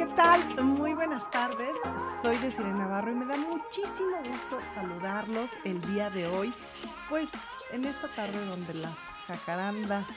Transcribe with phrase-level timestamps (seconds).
[0.00, 0.64] ¿qué tal?
[0.64, 1.76] Muy buenas tardes.
[2.22, 6.54] Soy Desiree Navarro y me da muchísimo gusto saludarlos el día de hoy.
[7.10, 7.28] Pues
[7.70, 8.96] en esta tarde donde las
[9.26, 10.08] jacarandas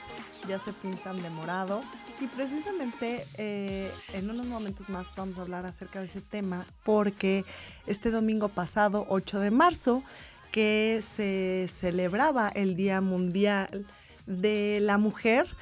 [0.48, 1.82] ya se pintan de morado.
[2.18, 7.44] Y precisamente eh, en unos momentos más vamos a hablar acerca de ese tema porque
[7.86, 10.02] este domingo pasado, 8 de marzo,
[10.50, 13.84] que se celebraba el Día Mundial
[14.24, 15.54] de la Mujer,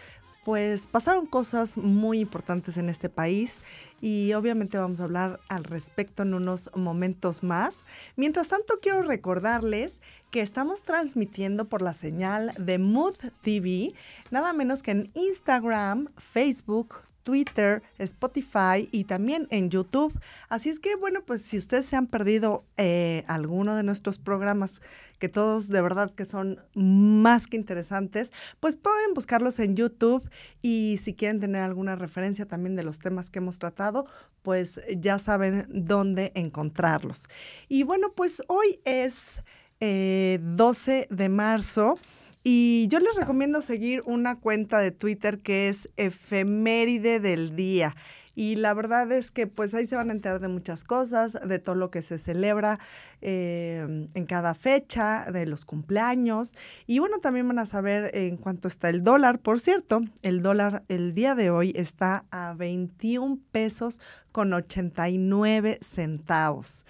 [0.45, 3.61] pues pasaron cosas muy importantes en este país
[4.01, 7.85] y obviamente vamos a hablar al respecto en unos momentos más.
[8.17, 10.01] Mientras tanto, quiero recordarles
[10.33, 13.93] que estamos transmitiendo por la señal de Mood TV,
[14.31, 20.19] nada menos que en Instagram, Facebook, Twitter, Spotify y también en YouTube.
[20.49, 24.81] Así es que, bueno, pues si ustedes se han perdido eh, alguno de nuestros programas,
[25.19, 30.27] que todos de verdad que son más que interesantes, pues pueden buscarlos en YouTube
[30.63, 34.07] y si quieren tener alguna referencia también de los temas que hemos tratado,
[34.41, 37.29] pues ya saben dónde encontrarlos.
[37.69, 39.43] Y bueno, pues hoy es
[39.83, 41.99] 12 eh, de marzo.
[42.45, 47.95] Y yo les recomiendo seguir una cuenta de Twitter que es efeméride del día.
[48.35, 51.59] Y la verdad es que pues ahí se van a enterar de muchas cosas, de
[51.59, 52.79] todo lo que se celebra
[53.21, 56.57] eh, en cada fecha, de los cumpleaños.
[56.87, 59.39] Y bueno, también van a saber en cuánto está el dólar.
[59.39, 64.01] Por cierto, el dólar el día de hoy está a 21 pesos
[64.33, 66.87] con 89 centavos.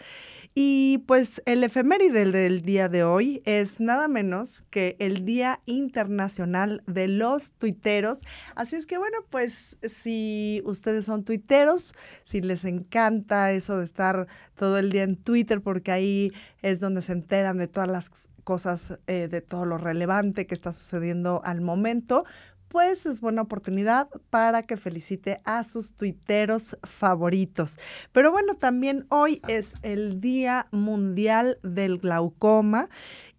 [0.54, 6.82] Y pues el efeméride del día de hoy es nada menos que el Día Internacional
[6.86, 8.20] de los Tuiteros.
[8.54, 14.26] Así es que bueno, pues si ustedes son tuiteros, si les encanta eso de estar
[14.54, 18.98] todo el día en Twitter, porque ahí es donde se enteran de todas las cosas,
[19.06, 22.24] eh, de todo lo relevante que está sucediendo al momento,
[22.72, 27.78] pues es buena oportunidad para que felicite a sus tuiteros favoritos.
[28.12, 32.88] Pero bueno, también hoy es el Día Mundial del Glaucoma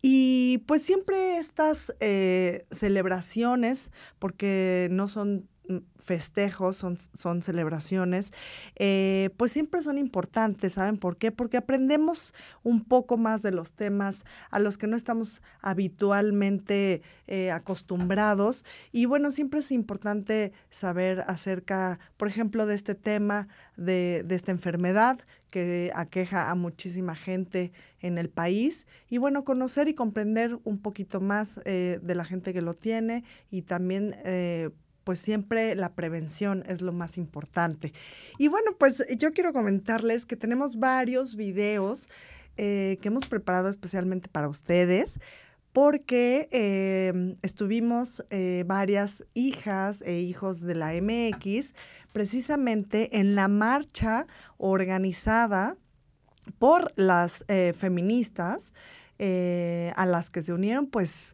[0.03, 5.49] y pues siempre estas eh, celebraciones, porque no son
[5.97, 8.33] festejos, son, son celebraciones,
[8.75, 11.31] eh, pues siempre son importantes, ¿saben por qué?
[11.31, 17.51] Porque aprendemos un poco más de los temas a los que no estamos habitualmente eh,
[17.51, 18.65] acostumbrados.
[18.91, 23.47] Y bueno, siempre es importante saber acerca, por ejemplo, de este tema,
[23.77, 25.19] de, de esta enfermedad
[25.49, 31.21] que aqueja a muchísima gente en el país y bueno, conocer y comprender un poquito
[31.21, 34.15] más eh, de la gente que lo tiene y también
[35.03, 37.93] pues siempre la prevención es lo más importante.
[38.37, 42.07] Y bueno, pues yo quiero comentarles que tenemos varios videos
[42.55, 45.19] eh, que hemos preparado especialmente para ustedes
[45.71, 51.73] porque em, estuvimos eh, varias hijas e hijos de la MX
[52.11, 54.27] precisamente en la marcha
[54.57, 55.77] organizada
[56.59, 58.73] por las eh, feministas
[59.17, 61.33] a las que se unieron pues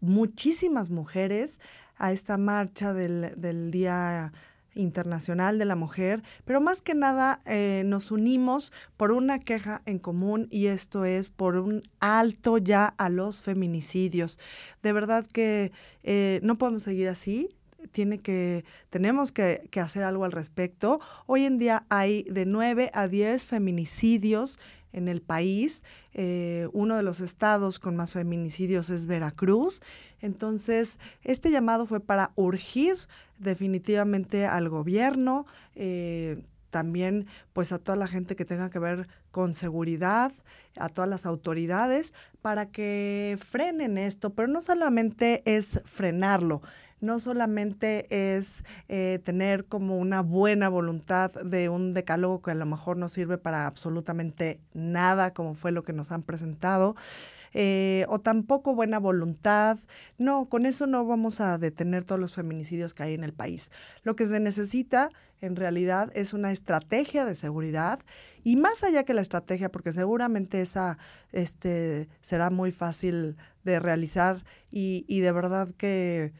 [0.00, 1.60] muchísimas mujeres
[1.98, 4.32] a esta marcha del, Día
[4.74, 9.98] Internacional de la Mujer, pero más que nada eh, nos unimos por una queja en
[9.98, 14.38] común y esto es por un alto ya a los feminicidios.
[14.82, 15.72] De verdad que
[16.04, 17.50] eh, no podemos seguir así.
[17.92, 21.00] Tiene que, tenemos que, que hacer algo al respecto.
[21.26, 24.58] Hoy en día hay de 9 a 10 feminicidios
[24.92, 25.82] en el país.
[26.14, 29.80] Eh, uno de los estados con más feminicidios es Veracruz.
[30.20, 32.96] Entonces, este llamado fue para urgir
[33.38, 35.46] definitivamente al gobierno.
[35.74, 40.32] Eh, también pues a toda la gente que tenga que ver con seguridad,
[40.76, 42.12] a todas las autoridades,
[42.42, 46.62] para que frenen esto, pero no solamente es frenarlo,
[47.00, 52.66] no solamente es eh, tener como una buena voluntad de un decálogo que a lo
[52.66, 56.96] mejor no sirve para absolutamente nada, como fue lo que nos han presentado,
[57.54, 59.78] eh, o tampoco buena voluntad.
[60.18, 63.70] No, con eso no vamos a detener todos los feminicidios que hay en el país.
[64.02, 65.10] Lo que se necesita
[65.40, 68.00] en realidad es una estrategia de seguridad
[68.42, 70.98] y más allá que la estrategia, porque seguramente esa
[71.32, 76.32] este, será muy fácil de realizar y, y de verdad que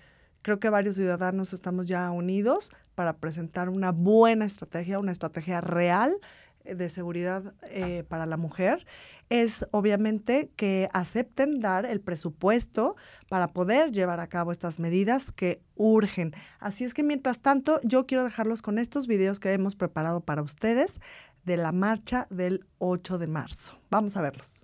[0.42, 6.18] Creo que varios ciudadanos estamos ya unidos para presentar una buena estrategia, una estrategia real
[6.64, 8.86] eh, de seguridad eh, para la mujer
[9.28, 12.96] es obviamente que acepten dar el presupuesto
[13.28, 16.32] para poder llevar a cabo estas medidas que urgen.
[16.58, 20.42] Así es que mientras tanto yo quiero dejarlos con estos videos que hemos preparado para
[20.42, 21.00] ustedes
[21.44, 23.78] de la marcha del 8 de marzo.
[23.90, 24.56] Vamos a verlos.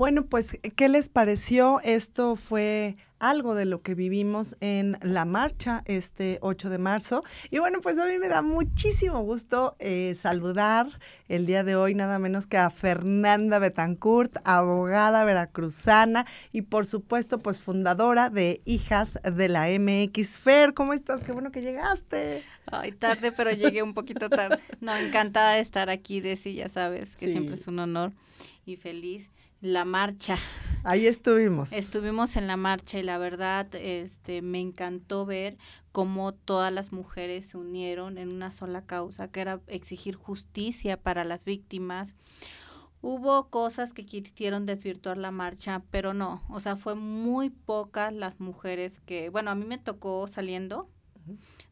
[0.00, 1.78] Bueno, pues, ¿qué les pareció?
[1.84, 7.22] Esto fue algo de lo que vivimos en la marcha este 8 de marzo.
[7.50, 10.86] Y bueno, pues a mí me da muchísimo gusto eh, saludar
[11.28, 17.38] el día de hoy nada menos que a Fernanda Betancourt, abogada veracruzana y por supuesto
[17.38, 20.38] pues fundadora de Hijas de la MX.
[20.38, 21.22] Fer, ¿cómo estás?
[21.24, 22.42] Qué bueno que llegaste.
[22.64, 24.58] Ay, tarde, pero llegué un poquito tarde.
[24.80, 28.14] No, encantada de estar aquí, Desi, ya sabes que siempre es un honor
[28.64, 30.38] y feliz la marcha.
[30.84, 31.72] Ahí estuvimos.
[31.72, 35.58] Estuvimos en la marcha y la verdad este me encantó ver
[35.92, 41.24] cómo todas las mujeres se unieron en una sola causa, que era exigir justicia para
[41.24, 42.16] las víctimas.
[43.02, 48.40] Hubo cosas que quisieron desvirtuar la marcha, pero no, o sea, fue muy pocas las
[48.40, 50.88] mujeres que, bueno, a mí me tocó saliendo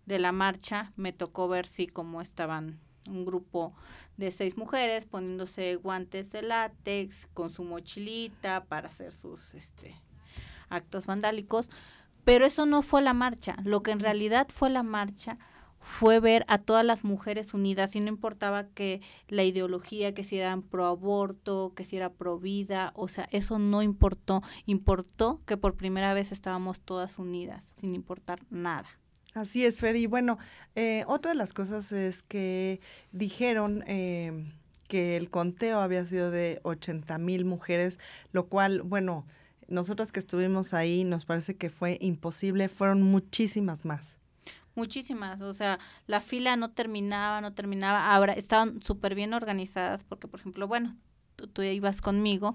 [0.06, 2.78] de la marcha, me tocó ver sí cómo estaban
[3.08, 3.74] un grupo
[4.16, 9.94] de seis mujeres poniéndose guantes de látex con su mochilita para hacer sus este,
[10.68, 11.70] actos vandálicos.
[12.24, 13.56] Pero eso no fue la marcha.
[13.64, 15.38] Lo que en realidad fue la marcha
[15.80, 20.36] fue ver a todas las mujeres unidas y no importaba que la ideología, que si
[20.36, 24.42] eran pro aborto, que si era pro vida, o sea, eso no importó.
[24.66, 28.88] Importó que por primera vez estábamos todas unidas, sin importar nada.
[29.38, 29.96] Así es, Fer.
[29.96, 30.38] Y bueno,
[30.74, 32.80] eh, otra de las cosas es que
[33.12, 34.52] dijeron eh,
[34.88, 37.98] que el conteo había sido de 80 mil mujeres,
[38.32, 39.26] lo cual, bueno,
[39.68, 44.16] nosotros que estuvimos ahí nos parece que fue imposible, fueron muchísimas más.
[44.74, 48.12] Muchísimas, o sea, la fila no terminaba, no terminaba.
[48.14, 50.96] Ahora estaban súper bien organizadas porque, por ejemplo, bueno,
[51.46, 52.54] tú, ibas conmigo,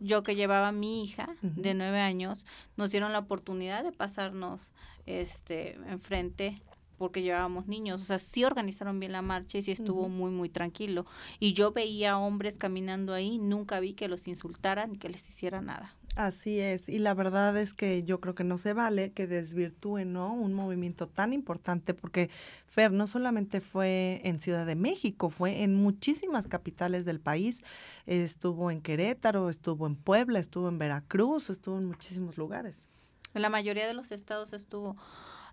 [0.00, 2.44] yo que llevaba a mi hija de nueve años,
[2.76, 4.70] nos dieron la oportunidad de pasarnos
[5.06, 6.62] este enfrente
[7.00, 10.50] porque llevábamos niños, o sea, sí organizaron bien la marcha y sí estuvo muy, muy
[10.50, 11.06] tranquilo.
[11.38, 15.62] Y yo veía hombres caminando ahí, nunca vi que los insultaran ni que les hiciera
[15.62, 15.96] nada.
[16.16, 20.12] Así es, y la verdad es que yo creo que no se vale que desvirtúen
[20.12, 20.34] ¿no?
[20.34, 22.28] un movimiento tan importante, porque
[22.66, 27.64] Fer no solamente fue en Ciudad de México, fue en muchísimas capitales del país,
[28.04, 32.88] estuvo en Querétaro, estuvo en Puebla, estuvo en Veracruz, estuvo en muchísimos lugares.
[33.34, 34.96] En la mayoría de los estados estuvo.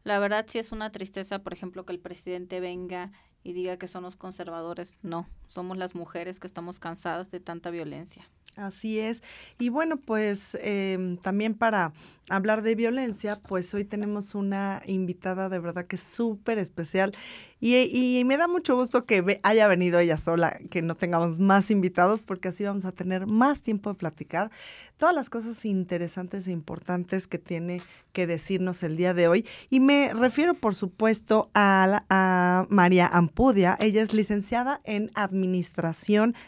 [0.03, 3.11] La verdad sí es una tristeza, por ejemplo, que el presidente venga
[3.43, 4.97] y diga que son los conservadores.
[5.01, 8.27] No, somos las mujeres que estamos cansadas de tanta violencia.
[8.57, 9.21] Así es.
[9.59, 11.93] Y bueno, pues em, también para
[12.27, 17.13] hablar de violencia, pues hoy tenemos una invitada de verdad que es súper especial
[17.59, 22.21] y, me da mucho gusto que haya venido ella sola, que no tengamos más invitados,
[22.21, 24.51] porque así vamos a tener más tiempo de platicar
[24.95, 27.81] todas las cosas interesantes e importantes que tiene
[28.13, 29.45] que decirnos el día de hoy.
[29.71, 33.75] Y me refiero, por supuesto, a, a María Ampudia.
[33.79, 35.36] Ella es licenciada en Administración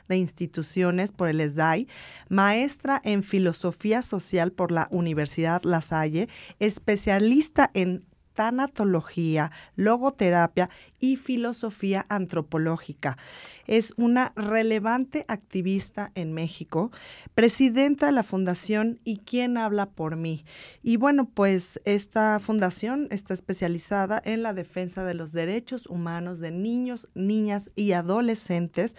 [0.07, 1.87] de Instituciones por el SDAI,
[2.29, 6.27] maestra en Filosofía Social por la Universidad La Salle,
[6.59, 8.03] especialista en
[8.39, 10.69] tanatología, logoterapia
[11.01, 13.17] y filosofía antropológica.
[13.67, 16.89] Es una relevante activista en México,
[17.35, 20.45] presidenta de la fundación Y quién habla por mí.
[20.81, 26.51] Y bueno, pues esta fundación está especializada en la defensa de los derechos humanos de
[26.51, 28.95] niños, niñas y adolescentes.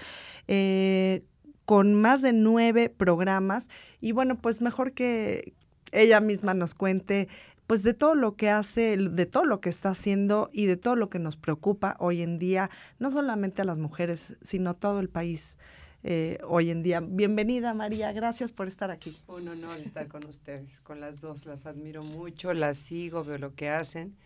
[0.49, 1.25] Eh,
[1.65, 3.69] con más de nueve programas
[4.01, 5.55] y bueno, pues mejor que
[5.93, 7.29] ella misma nos cuente
[7.71, 10.97] pues de todo lo que hace, de todo lo que está haciendo y de todo
[10.97, 15.09] lo que nos preocupa hoy en día, no solamente a las mujeres, sino todo el
[15.09, 15.57] país.
[16.03, 16.99] Eh, hoy en día.
[16.99, 19.17] Bienvenida María, gracias por estar aquí.
[19.29, 23.55] Un honor estar con ustedes, con las dos, las admiro mucho, las sigo, veo lo
[23.55, 24.17] que hacen.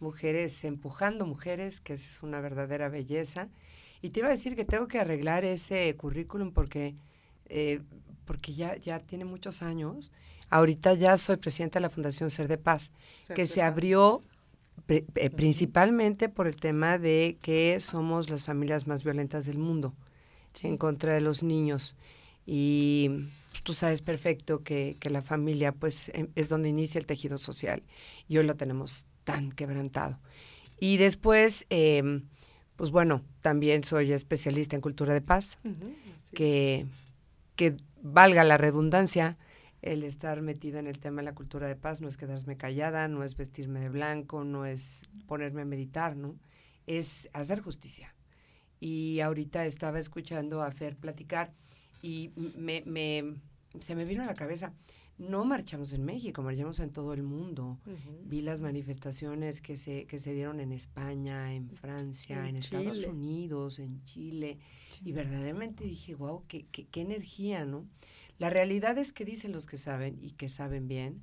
[0.00, 3.50] Mujeres empujando mujeres, que es una verdadera belleza.
[4.00, 6.96] Y te iba a decir que tengo que arreglar ese currículum porque,
[7.50, 7.82] eh,
[8.24, 10.12] porque ya, ya tiene muchos años
[10.48, 12.90] Ahorita ya soy presidenta de la Fundación Ser de Paz,
[13.34, 14.22] que se abrió
[14.88, 19.94] eh, principalmente por el tema de que somos las familias más violentas del mundo
[20.62, 21.96] en contra de los niños.
[22.46, 23.10] Y
[23.50, 27.82] pues, tú sabes perfecto que, la familia pues em, es donde inicia el tejido social
[28.28, 30.20] y hoy lo tenemos tan quebrantado.
[30.78, 32.22] Y después, em,
[32.76, 35.58] pues bueno, también soy especialista en cultura de paz,
[36.32, 36.86] que,
[37.56, 39.38] que valga la redundancia,
[39.86, 43.06] el estar metida en el tema de la cultura de paz no es quedarme callada,
[43.06, 46.36] no es vestirme de blanco, no es ponerme a meditar, ¿no?
[46.86, 48.12] Es hacer justicia.
[48.80, 51.54] Y ahorita estaba escuchando a Fer platicar
[52.02, 52.82] y me,
[53.78, 54.74] se me vino a la cabeza,
[55.18, 57.78] no marchamos en México, marchamos en todo el mundo.
[58.24, 63.78] Vi las manifestaciones que se, que se dieron en España, en Francia, en, Estados Unidos,
[63.78, 64.58] en Chile,
[65.04, 67.86] y verdaderamente dije, wow, qué, qué, qué energía, ¿no?
[68.38, 71.22] La realidad es que dicen los que saben y que saben bien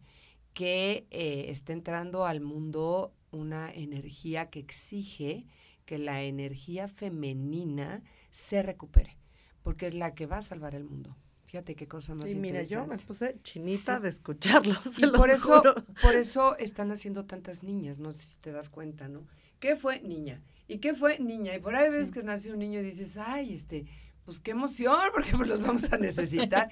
[0.53, 5.45] que eh, está entrando al mundo una energía que exige
[5.85, 9.17] que la energía femenina se recupere,
[9.63, 11.17] porque es la que va a salvar el mundo.
[11.53, 13.05] Fíjate qué cosa más sí, mira, yo me interesante.
[13.05, 14.97] puse chinita de escucharlos.
[14.97, 15.61] Y por eso,
[16.01, 19.27] por eso están haciendo tantas niñas, no sé si te das cuenta, ¿no?
[19.59, 20.41] ¿Qué fue niña?
[20.67, 21.53] ¿Y qué fue niña?
[21.53, 23.85] Y por ahí ves que nace un niño y dices, ay, este,
[24.25, 26.69] pues qué emoción, porque pues los vamos a necesitar.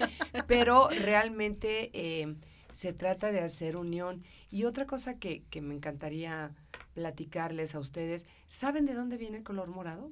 [0.48, 2.36] Pero realmente eh,
[2.72, 4.24] se trata de hacer unión.
[4.50, 6.56] Y otra cosa que, que me encantaría
[6.96, 10.12] platicarles a ustedes, ¿saben de dónde viene el color morado?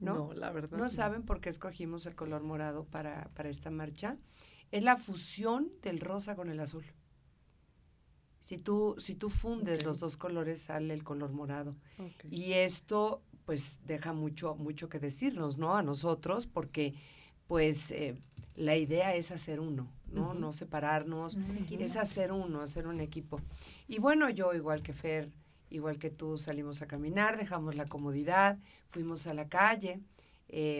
[0.00, 0.32] ¿No?
[0.34, 0.78] la verdad.
[0.78, 4.18] ¿No saben por qué escogimos el color morado para, para esta marcha?
[4.70, 6.84] Es la fusión del rosa con el azul.
[8.40, 11.76] Si tú, si tú fundes los dos colores, sale el color morado.
[12.30, 15.76] Y esto, pues, deja mucho, mucho que decirnos, ¿no?
[15.76, 16.94] A nosotros, porque,
[17.46, 18.20] pues, eh,
[18.54, 20.34] la idea es hacer uno, ¿no?
[20.34, 21.38] No separarnos,
[21.70, 23.40] es hacer uno, hacer un equipo.
[23.88, 25.32] Y bueno, yo, igual que Fer,
[25.74, 28.58] igual que tú, salimos a caminar, dejamos la comodidad,
[28.90, 30.00] fuimos a la calle,
[30.48, 30.78] eh,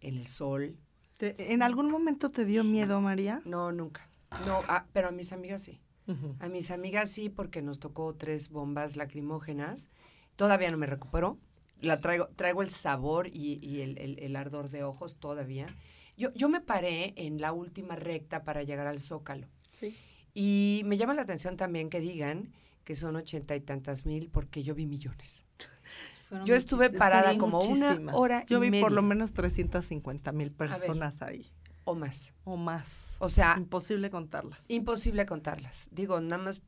[0.00, 0.76] en el sol.
[1.16, 3.42] ¿Te- ¿En algún momento te dio miedo, María?
[3.44, 4.08] No, nunca.
[4.46, 5.80] No, ah, pero a mis amigas sí.
[6.40, 9.90] A mis amigas sí, porque nos tocó tres bombas lacrimógenas.
[10.34, 11.38] Todavía no me recuperó.
[11.80, 15.66] La traigo, traigo el sabor y, y el, el- el ardor de ojos todavía.
[16.16, 19.46] Yo, yo me paré en la última recta para llegar al Zócalo.
[19.68, 19.96] Sí.
[20.34, 22.52] Y me llama la atención también que digan
[22.84, 25.44] que son ochenta y tantas mil, porque yo vi millones.
[26.28, 27.98] Fueron Yo estuve parada como muchísimas.
[27.98, 31.50] una hora Yo y vi por lo menos 350 mil personas ahí.
[31.84, 32.32] o más.
[32.44, 33.16] O más.
[33.18, 34.64] O sea, Imposible contarlas.
[34.68, 35.88] imposible contarlas.
[35.90, 36.60] Digo, nada más.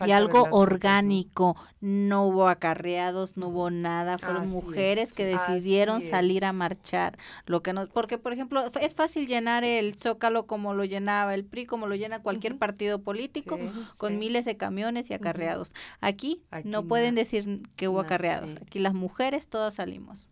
[0.00, 5.24] Y falta algo orgánico, no hubo acarreados, no hubo nada, fueron Así mujeres es, que
[5.24, 10.46] decidieron salir a marchar, lo que no, porque por ejemplo, es fácil llenar el Zócalo
[10.46, 14.18] como lo llenaba el PRI, como lo llena cualquier partido político, Sí, con sí.
[14.18, 15.72] miles de camiones y acarreados.
[16.00, 18.58] Aquí, Aquí no pueden decir que hubo acarreados, sí.
[18.62, 20.28] aquí las mujeres todas salimos.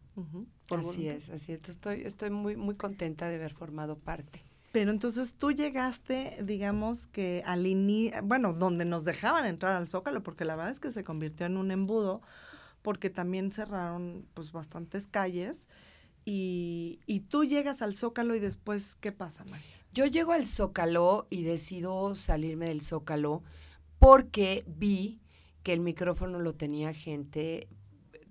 [0.71, 1.17] Así voluntad.
[1.17, 1.69] es, así es.
[1.69, 4.48] Estoy, estoy muy, muy contenta de haber formado parte.
[4.73, 10.23] Pero entonces tú llegaste, digamos que al inicio, bueno, donde nos dejaban entrar al Zócalo,
[10.23, 12.21] porque la verdad es que se convirtió en un embudo,
[12.83, 15.69] porque también cerraron pues bastantes calles.
[16.25, 19.67] Y, y tú llegas al Zócalo y después, ¿qué pasa, María?
[19.95, 23.43] Yo llego al Zócalo y decido salirme del Zócalo
[23.99, 25.21] porque vi
[25.63, 27.69] que el micrófono lo tenía gente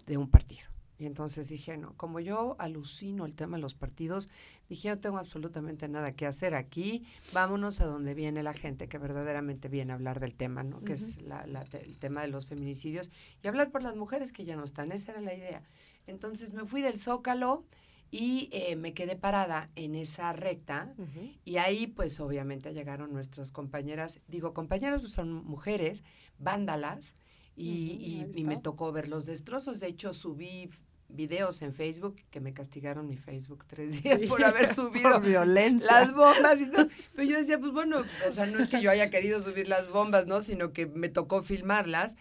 [0.05, 0.69] de un partido.
[0.99, 4.29] Y entonces dije, no, como yo alucino el tema de los partidos,
[4.67, 8.87] dije, yo no tengo absolutamente nada que hacer aquí, vámonos a donde viene la gente
[8.89, 10.81] que verdaderamente viene a hablar del tema, ¿no?
[10.81, 13.11] Que es la- la- el tema de los feminicidios
[13.43, 15.61] y hablar por las mujeres que ya no están, esa era la idea.
[16.07, 17.63] Entonces me fui del Zócalo
[18.09, 20.93] y eh, me quedé parada en esa recta
[21.45, 26.03] y ahí, pues, obviamente llegaron nuestras compañeras, digo, compañeras, pues son mujeres,
[26.39, 27.13] vándalas,
[27.55, 27.97] y,
[28.35, 29.79] y- me tocó ver los destrozos.
[29.79, 30.69] De hecho, subí
[31.09, 35.87] videos en Facebook, que me castigaron mi Facebook tres días por haber subido Por violencia.
[35.91, 36.87] las bombas y todo.
[37.15, 39.89] Pero yo decía, pues bueno, o sea, no es que yo haya querido subir las
[39.89, 40.41] bombas, ¿no?
[40.41, 42.15] Sino que me tocó filmarlas.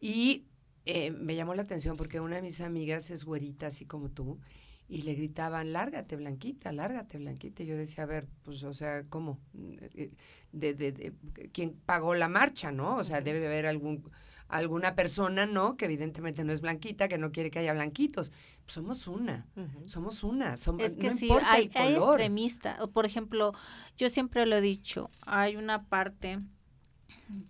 [0.00, 0.44] Y
[0.86, 4.40] eh, me llamó la atención porque una de mis amigas es güerita, así como tú,
[4.88, 7.62] y le gritaban, lárgate, Blanquita, lárgate, Blanquita.
[7.62, 9.38] Y yo decía, a ver, pues, o sea, ¿cómo?
[9.94, 10.10] Eh,
[10.50, 11.12] De, de, de-
[11.52, 12.96] ¿Quién pagó la marcha, no?
[12.96, 14.02] O sea, debe haber algún
[14.52, 15.76] alguna persona, ¿no?
[15.76, 18.32] Que evidentemente no es blanquita, que no quiere que haya blanquitos.
[18.66, 19.46] Somos una,
[19.86, 20.56] somos una.
[20.56, 22.10] Somos, Es que no sí, importa hay, el hay color.
[22.20, 22.80] extremistas.
[22.80, 23.52] O, Por ejemplo,
[23.96, 26.38] yo siempre lo he dicho, hay una parte,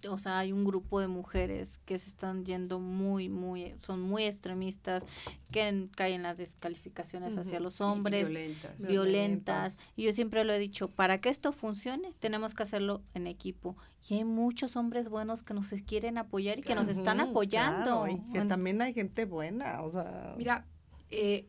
[0.08, 4.24] o sea, hay un grupo de mujeres que se están yendo muy, muy, son muy
[4.24, 5.04] extremistas,
[5.50, 8.78] que en- caen en las descalificaciones hacia los y hombres, violentas.
[8.78, 9.78] Viol- violentas.
[9.96, 13.76] Y yo siempre lo he dicho, para que esto funcione, tenemos que hacerlo en equipo.
[14.08, 18.02] Y hay muchos hombres buenos que nos quieren apoyar y que nos están apoyando.
[18.04, 20.34] claro, y que también hay gente buena, o sea.
[20.36, 20.66] Mira,
[21.10, 21.46] eh,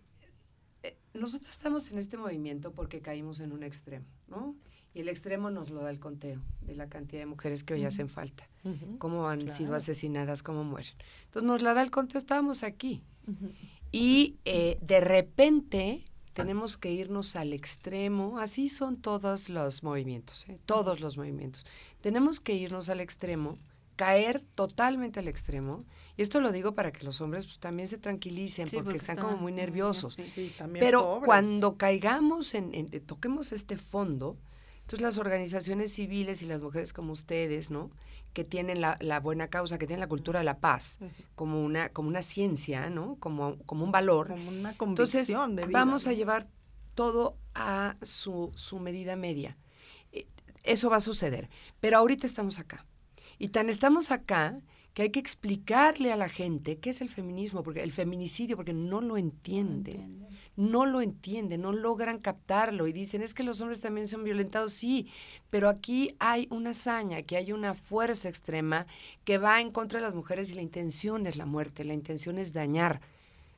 [0.84, 4.56] eh, nosotros estamos en este movimiento porque caímos en un extremo, ¿no?
[4.94, 7.84] Y el extremo nos lo da el conteo de la cantidad de mujeres que hoy
[7.86, 10.94] hacen falta, Ujú, cómo han sido asesinadas, cómo mueren.
[11.26, 13.02] Entonces nos la da el conteo, estábamos aquí.
[13.92, 16.04] Y eh, de repente
[16.34, 20.58] tenemos que irnos al extremo, así son todos los movimientos, ¿eh?
[20.66, 21.66] todos los movimientos.
[22.02, 23.58] Tenemos que irnos al extremo,
[23.96, 25.86] caer totalmente al extremo,
[26.18, 29.18] y esto lo digo para que los hombres pues, también se tranquilicen, Sí, porque, están
[29.18, 30.16] como muy nerviosos.
[30.16, 30.24] sí.
[30.34, 31.26] Sí, también Pero pobres.
[31.26, 34.38] cuando caigamos en, en- toquemos este fondo,
[34.94, 37.90] entonces las organizaciones civiles y las mujeres como ustedes, ¿no?
[38.34, 40.98] Que tienen la, la buena causa, que tienen la cultura de la paz
[41.36, 43.16] como una, como una ciencia, ¿no?
[43.20, 44.28] Como, como un valor.
[44.30, 45.80] Como una Entonces, convicción de vida.
[45.80, 46.48] vamos a llevar
[46.96, 49.58] todo a su, su medida media.
[50.12, 50.28] eh,
[50.64, 51.50] eso va a suceder.
[51.80, 52.86] Pero ahorita estamos acá.
[53.40, 54.60] Y tan estamos acá
[54.94, 58.74] que hay que explicarle a la gente qué es el feminismo, porque el feminicidio, porque
[58.74, 60.28] no lo entienden.
[60.56, 64.72] No lo entienden, no logran captarlo y dicen, es que los hombres también son violentados,
[64.72, 65.08] sí,
[65.50, 68.86] pero aquí hay una hazaña, que hay una fuerza extrema
[69.26, 72.38] que va en contra de las mujeres y la intención es la muerte, la intención
[72.38, 73.02] es dañar.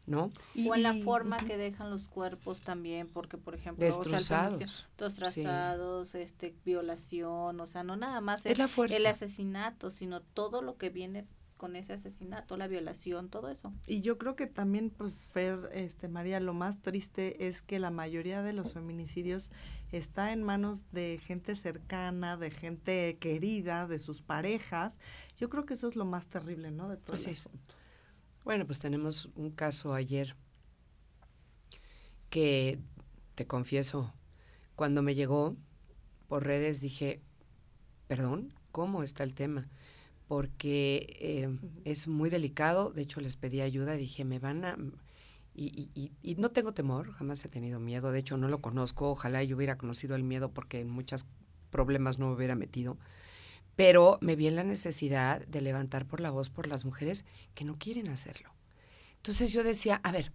[0.07, 0.29] ¿No?
[0.67, 6.55] o en la forma que dejan los cuerpos también, porque por ejemplo, destrozados, destrozados, este
[6.63, 11.25] violación, o sea, no nada más es, el asesinato, sino todo lo que viene
[11.57, 13.73] con ese asesinato, la violación, todo eso.
[13.87, 17.91] Y yo creo que también, pues, Fer, este, María, lo más triste es que la
[17.91, 19.51] mayoría de los feminicidios
[19.91, 24.99] está en manos de gente cercana, de gente querida, de sus parejas.
[25.37, 26.89] Yo creo que eso es lo más terrible, ¿no?
[26.89, 27.35] De todo el
[28.45, 30.38] Bueno, pues tenemos un caso ayer
[32.29, 32.79] que,
[33.36, 34.13] te confieso,
[34.77, 35.58] cuando me llegó
[36.29, 37.21] por redes dije,
[38.08, 39.67] perdón, ¿cómo está el tema?
[40.27, 41.49] porque eh,
[41.84, 42.91] es muy delicado.
[42.91, 44.77] De hecho, les pedí ayuda, dije, me van a...
[45.53, 49.12] Y, y, y, no tengo temor, jamás he tenido miedo, de hecho no lo conozco,
[49.12, 51.27] ojalá yo hubiera conocido el miedo porque en muchos
[51.69, 52.97] problemas no me hubiera metido,
[53.75, 57.65] pero me vi en la necesidad de levantar por la voz por las mujeres que
[57.65, 58.53] no quieren hacerlo.
[59.17, 60.31] Entonces yo decía, a ver,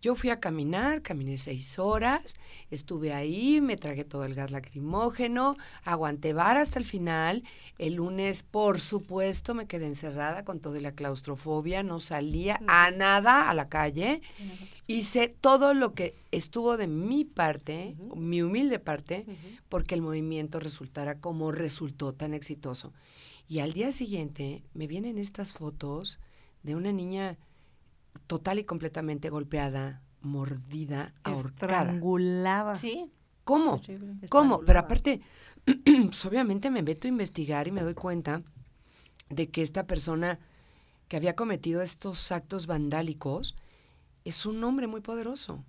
[0.00, 2.36] yo fui a caminar, caminé seis horas,
[2.70, 7.42] estuve ahí, me tragué todo el gas lacrimógeno, aguanté vara hasta el final.
[7.78, 13.50] El lunes, por supuesto, me quedé encerrada con toda la claustrofobia, no salía a nada
[13.50, 14.22] a la calle.
[14.86, 19.26] Hice todo lo que estuvo de mi parte, mi humilde parte,
[19.68, 22.92] porque el movimiento resultara como resultó tan exitoso.
[23.48, 26.20] Y al día siguiente me vienen estas fotos
[26.62, 27.38] de una niña
[28.28, 31.80] total y completamente golpeada, mordida, ahorcada.
[31.80, 32.74] Estrangulada.
[32.76, 33.10] Sí.
[33.42, 33.80] ¿Cómo?
[34.28, 34.60] ¿Cómo?
[34.60, 35.22] Pero aparte,
[35.64, 38.42] pues obviamente me meto a investigar y me doy cuenta
[39.30, 40.38] de que esta persona
[41.08, 43.56] que había cometido estos actos vandálicos
[44.24, 45.64] es un hombre muy poderoso.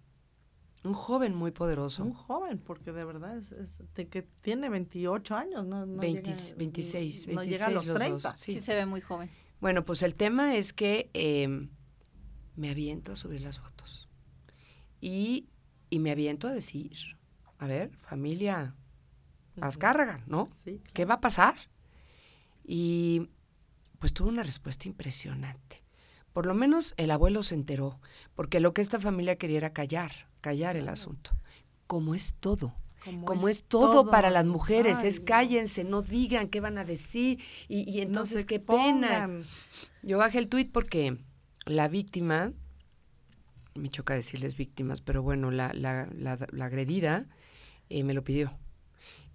[0.83, 2.03] Un joven muy poderoso.
[2.03, 3.53] Un joven, porque de verdad es,
[3.95, 5.85] de que tiene 28 años, ¿no?
[5.85, 8.35] no 26, 26 llega a los, 30.
[8.35, 8.59] Sí.
[8.59, 9.29] se ve muy joven.
[9.61, 11.69] Bueno, pues el tema es que eh,
[12.59, 14.07] me aviento a subir las fotos.
[14.99, 15.47] Y,
[15.91, 16.91] me aviento a decir,
[17.57, 18.75] a ver, familia
[19.61, 20.49] Azcárraga, ¿no?
[20.63, 21.55] Sí, ¿Qué va a pasar?
[22.65, 23.29] Y
[23.97, 25.83] pues tuvo una respuesta impresionante.
[26.33, 27.99] Por lo menos el abuelo se enteró,
[28.35, 31.31] porque lo que esta familia quería era callar, callar el asunto.
[31.87, 32.75] Como es todo.
[33.25, 38.01] Como, es, todo, para las mujeres, es cállense, no digan qué van a decir y,
[38.01, 39.29] entonces qué pena.
[40.03, 41.17] Yo bajé el tuit porque
[41.69, 42.51] la víctima,
[43.75, 47.27] me choca decirles víctimas, pero bueno, la, la, la, agredida
[47.89, 48.57] eh, me lo pidió.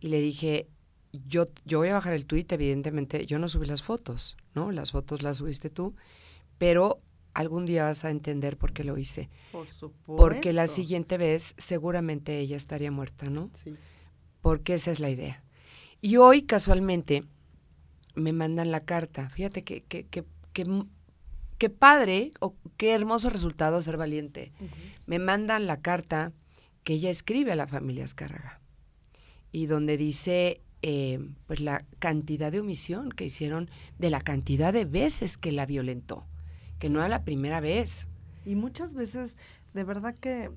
[0.00, 0.68] Y le dije,
[1.12, 4.72] yo, yo voy a bajar el tuit, evidentemente, yo no subí las fotos, ¿no?
[4.72, 5.94] Las fotos las subiste tú,
[6.58, 7.00] pero
[7.34, 9.30] algún día vas a entender por qué lo hice.
[9.52, 10.16] Por supuesto.
[10.16, 13.50] Porque la siguiente vez seguramente ella estaría muerta, ¿no?
[13.62, 13.76] Sí.
[14.40, 15.44] Porque esa es la idea.
[16.00, 17.22] Y hoy, casualmente,
[18.16, 19.28] me mandan la carta.
[19.30, 20.64] Fíjate que, que, que, que
[21.58, 24.52] qué padre o qué hermoso resultado ser valiente.
[25.06, 26.32] Me mandan la carta
[26.82, 28.60] que ella escribe a la familia Azcárraga
[29.52, 34.84] y donde dice eh, pues la cantidad de omisión que hicieron de la cantidad de
[34.84, 36.26] veces que la violentó,
[36.78, 38.08] que no era la primera vez.
[38.44, 39.36] Y muchas veces,
[39.72, 40.50] de verdad que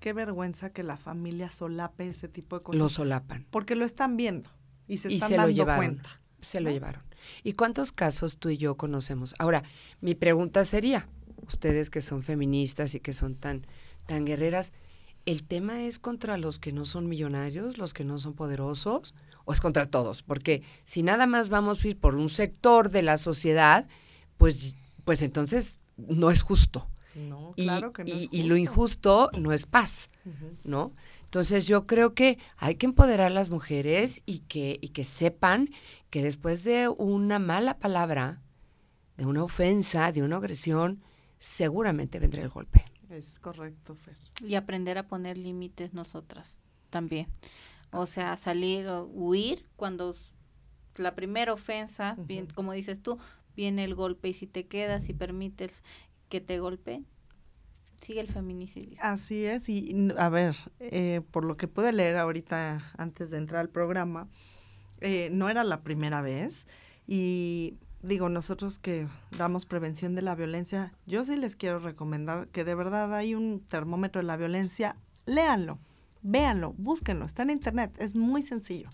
[0.00, 2.80] qué vergüenza que la familia solape ese tipo de cosas.
[2.80, 3.46] Lo solapan.
[3.50, 4.50] Porque lo están viendo
[4.88, 6.20] y se están dando lo cuenta.
[6.42, 7.02] Se lo llevaron.
[7.42, 9.34] ¿Y cuántos casos tú y yo conocemos?
[9.38, 9.62] Ahora,
[10.00, 11.08] mi pregunta sería,
[11.46, 13.66] ustedes que son feministas y que son tan,
[14.06, 14.72] tan guerreras,
[15.24, 19.52] ¿el tema es contra los que no son millonarios, los que no son poderosos, o
[19.52, 20.22] es contra todos?
[20.22, 23.88] Porque si nada más vamos a ir por un sector de la sociedad,
[24.36, 26.88] pues, pues entonces no es justo.
[27.14, 28.10] No, claro que no.
[28.10, 30.10] Y, y, lo injusto no es paz,
[30.64, 30.92] ¿no?
[31.24, 35.70] Entonces yo creo que hay que empoderar a las mujeres y que, y que sepan
[36.10, 38.42] que después de una mala palabra,
[39.16, 41.02] de una ofensa, de una agresión,
[41.38, 42.84] seguramente vendrá el golpe.
[43.08, 44.16] Es correcto, Fer.
[44.46, 47.28] Y aprender a poner límites nosotras también.
[47.92, 50.14] O sea, salir o huir cuando
[50.96, 53.18] la primera ofensa, bien, como dices tú,
[53.56, 55.82] viene el golpe y si te quedas y permites
[56.32, 57.04] que te golpeen,
[58.00, 58.96] sigue el feminicidio.
[59.02, 63.60] Así es, y a ver, eh, por lo que pude leer ahorita antes de entrar
[63.60, 64.28] al programa,
[65.02, 66.66] eh, no era la primera vez
[67.06, 72.64] y digo, nosotros que damos prevención de la violencia, yo sí les quiero recomendar que
[72.64, 75.80] de verdad hay un termómetro de la violencia, léanlo,
[76.22, 78.88] véanlo, búsquenlo, está en internet, es muy sencillo.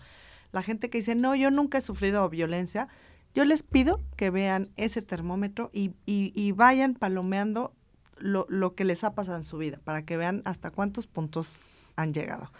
[0.51, 2.89] La gente que dice, no, yo nunca he sufrido violencia,
[3.33, 7.73] yo les pido que vean ese termómetro y, y, vayan palomeando
[8.17, 11.59] lo, lo, que les ha pasado en su vida, para que vean hasta cuántos puntos
[11.95, 12.51] han llegado.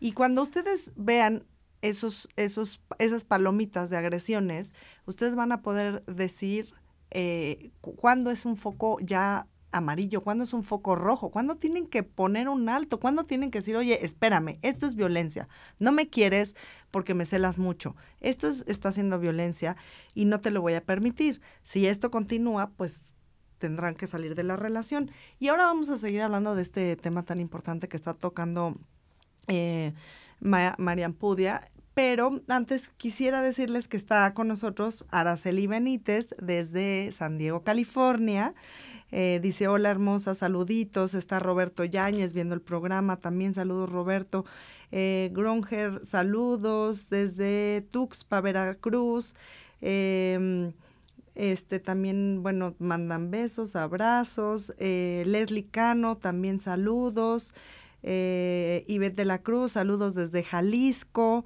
[0.00, 1.44] Y cuando ustedes vean
[1.82, 4.72] esos, esos, esas palomitas de agresiones,
[5.06, 6.72] ustedes van a poder decir
[7.10, 12.02] eh, cuándo es un foco ya amarillo, cuándo es un foco rojo, cuándo tienen que
[12.02, 16.54] poner un alto, cuándo tienen que decir, oye, espérame, esto es violencia, no me quieres
[16.90, 19.76] porque me celas mucho, esto está siendo violencia
[20.14, 21.40] y no te lo voy a permitir.
[21.62, 23.14] Si esto continúa, pues
[23.58, 25.10] tendrán que salir de la relación.
[25.38, 28.76] Y ahora vamos a seguir hablando de este tema tan importante que está tocando
[29.48, 29.94] eh,
[30.40, 31.70] Marian Pudia.
[31.94, 38.54] Pero antes quisiera decirles que está con nosotros Araceli Benítez desde San Diego, California.
[39.12, 41.14] Eh, dice, hola hermosa, saluditos.
[41.14, 43.18] Está Roberto Yáñez viendo el programa.
[43.18, 44.44] También saludos Roberto.
[44.90, 49.36] Eh, Gronger, saludos desde Tuxpa, Veracruz.
[49.80, 50.72] Em,
[51.36, 54.72] este también, bueno, mandan besos, abrazos.
[54.78, 57.54] Eh, Leslie Cano, también saludos.
[58.02, 61.44] Eh, Ivette de la Cruz, saludos desde Jalisco.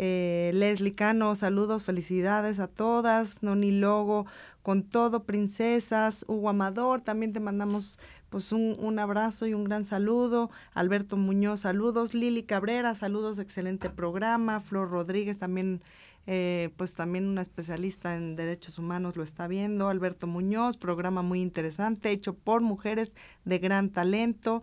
[0.00, 3.42] Eh, Leslie Cano, saludos, felicidades a todas.
[3.42, 4.26] Noni Logo,
[4.62, 6.24] con todo, princesas.
[6.28, 7.98] Hugo Amador, también te mandamos
[8.30, 10.50] pues un, un, abrazo y un gran saludo.
[10.72, 12.14] Alberto Muñoz, saludos.
[12.14, 14.60] Lili Cabrera, saludos, excelente programa.
[14.60, 15.82] Flor Rodríguez, también,
[16.28, 19.88] eh, pues también una especialista en derechos humanos lo está viendo.
[19.88, 24.62] Alberto Muñoz, programa muy interesante, hecho por mujeres de gran talento.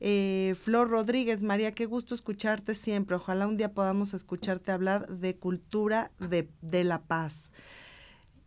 [0.00, 3.16] Eh, Flor Rodríguez, María, qué gusto escucharte siempre.
[3.16, 7.52] Ojalá un día podamos escucharte hablar de cultura de, de la paz.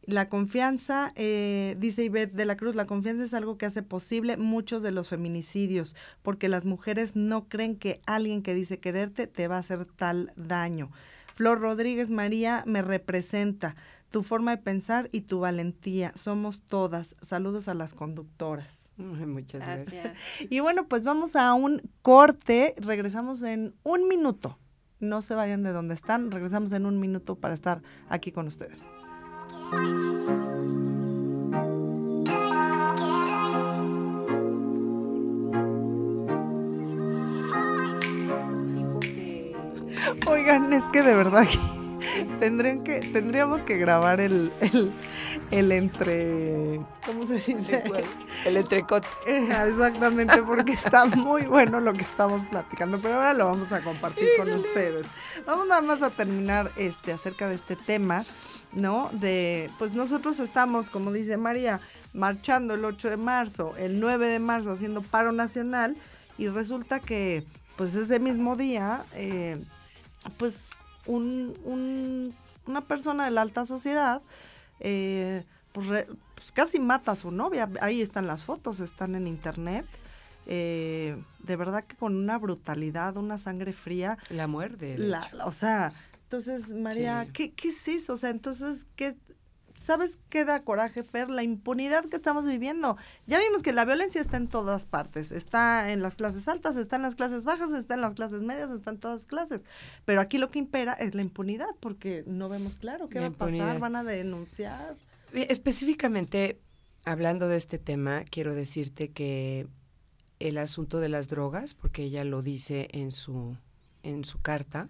[0.07, 4.37] La confianza, eh, dice Ivette de la Cruz, la confianza es algo que hace posible
[4.37, 9.49] muchos de los feminicidios, porque las mujeres no creen que alguien que dice quererte te
[9.49, 10.91] va a hacer tal daño.
[11.35, 13.75] Flor Rodríguez, María, me representa
[14.09, 16.13] tu forma de pensar y tu valentía.
[16.15, 17.17] Somos todas.
[17.21, 18.86] Saludos a las conductoras.
[18.97, 20.15] Muchas gracias.
[20.49, 22.75] Y bueno, pues vamos a un corte.
[22.77, 24.57] Regresamos en un minuto.
[24.99, 26.31] No se vayan de donde están.
[26.31, 28.81] Regresamos en un minuto para estar aquí con ustedes.
[40.25, 41.45] Oigan, es que de verdad
[42.39, 44.51] tendrían que, tendríamos que grabar el,
[45.51, 46.79] el, entre.
[47.05, 47.83] ¿Cómo se dice?
[48.45, 49.05] El entrecot.
[49.25, 54.27] Exactamente, porque está muy bueno lo que estamos platicando, pero ahora lo vamos a compartir
[54.37, 55.05] con ustedes.
[55.45, 58.25] Vamos nada más a terminar este acerca de este tema,
[58.73, 59.09] ¿no?
[59.13, 61.79] De, pues nosotros estamos, como dice María,
[62.13, 65.95] marchando el 8 de marzo, el 9 de marzo haciendo paro nacional
[66.37, 67.43] y resulta que,
[67.75, 69.63] pues ese mismo día, eh,
[70.37, 70.69] pues
[71.07, 74.21] un, una persona de la alta sociedad,
[74.79, 75.87] eh, pues,
[76.35, 77.69] pues, casi mata a su novia.
[77.81, 79.85] Ahí están las fotos, están en internet.
[80.45, 84.17] Eh, de verdad que con una brutalidad, una sangre fría.
[84.29, 84.97] La muerte.
[84.97, 85.93] La, o sea,
[86.23, 88.13] entonces, María, ¿qué, ¿qué es eso?
[88.13, 89.15] O sea, entonces, ¿qué,
[89.77, 91.29] ¿Sabes qué da coraje, Fer?
[91.29, 92.97] La impunidad que estamos viviendo.
[93.27, 95.31] Ya vimos que la violencia está en todas partes.
[95.31, 98.71] Está en las clases altas, está en las clases bajas, está en las clases medias,
[98.71, 99.65] está en todas clases.
[100.03, 103.29] Pero aquí lo que impera es la impunidad, porque no vemos claro qué va a
[103.29, 104.97] pasar, van a denunciar.
[105.31, 106.59] Específicamente,
[107.05, 109.67] hablando de este tema, quiero decirte que
[110.39, 113.55] el asunto de las drogas, porque ella lo dice en su,
[114.01, 114.89] en su carta,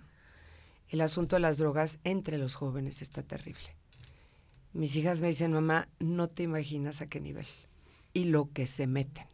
[0.88, 3.76] el asunto de las drogas entre los jóvenes está terrible
[4.73, 7.47] mis hijas me dicen, mamá, no te imaginas a qué nivel
[8.13, 9.27] y lo que se meten.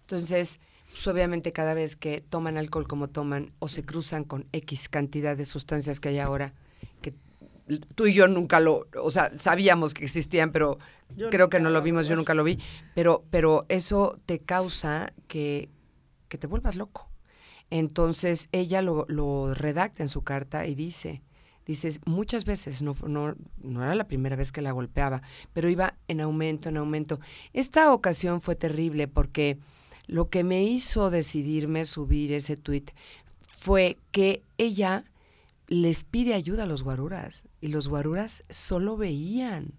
[0.00, 4.88] Entonces, pues obviamente cada vez que toman alcohol como toman o se cruzan con X
[4.88, 6.54] cantidad de sustancias que hay ahora,
[7.00, 7.14] que
[7.94, 10.78] tú y yo nunca lo, o sea, sabíamos que existían, pero
[11.30, 12.58] creo que no lo vimos, yo nunca lo vi,
[12.94, 15.68] pero, pero eso te causa que,
[16.28, 17.08] que te vuelvas loco.
[17.70, 21.22] Entonces ella lo, lo redacta en su carta y dice,
[21.66, 25.22] dices, muchas veces, no, no, no era la primera vez que la golpeaba,
[25.52, 27.20] pero iba en aumento, en aumento.
[27.52, 29.58] Esta ocasión fue terrible porque
[30.06, 32.90] lo que me hizo decidirme subir ese tuit
[33.50, 35.04] fue que ella
[35.66, 39.72] les pide ayuda a los guaruras y los guaruras solo veían.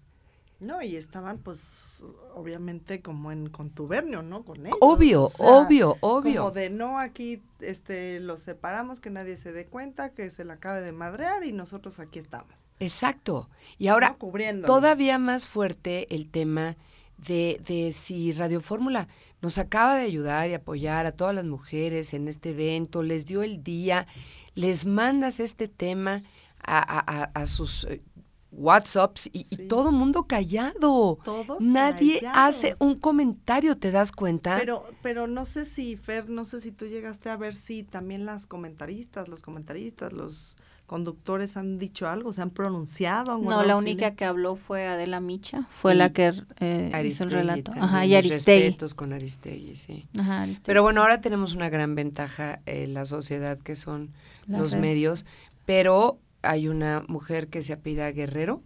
[0.58, 4.42] No, y estaban pues obviamente como en contubernio, ¿no?
[4.42, 4.78] Con ellos.
[4.80, 6.40] Obvio, obvio, obvio.
[6.44, 10.54] Como de no, aquí este los separamos, que nadie se dé cuenta, que se la
[10.54, 12.72] acabe de madrear y nosotros aquí estamos.
[12.80, 13.50] Exacto.
[13.76, 14.16] Y ahora,
[14.64, 16.76] todavía más fuerte el tema
[17.18, 19.08] de, de si Radio Fórmula
[19.42, 23.42] nos acaba de ayudar y apoyar a todas las mujeres en este evento, les dio
[23.42, 24.06] el día,
[24.54, 26.22] les mandas este tema
[26.66, 28.02] a, a, sus eh,
[28.56, 31.18] WhatsApps y, todo el mundo callado.
[31.24, 34.56] Todos Nadie hace un comentario, ¿te das cuenta?
[34.58, 38.24] Pero, pero no sé si, Fer, no sé si tú llegaste a ver si también
[38.24, 43.38] las comentaristas, los comentaristas, los conductores han dicho algo, se han pronunciado.
[43.38, 47.72] No, la única que habló fue Adela Micha, fue la que eh, hizo el relato.
[47.74, 48.62] Ajá, y Aristegui.
[48.62, 50.06] Respetos con Aristegui, sí.
[50.18, 54.12] Ajá, Pero bueno, ahora tenemos una gran ventaja en la sociedad que son
[54.46, 55.26] los medios,
[55.64, 58.62] pero hay una mujer que se apida Guerrero,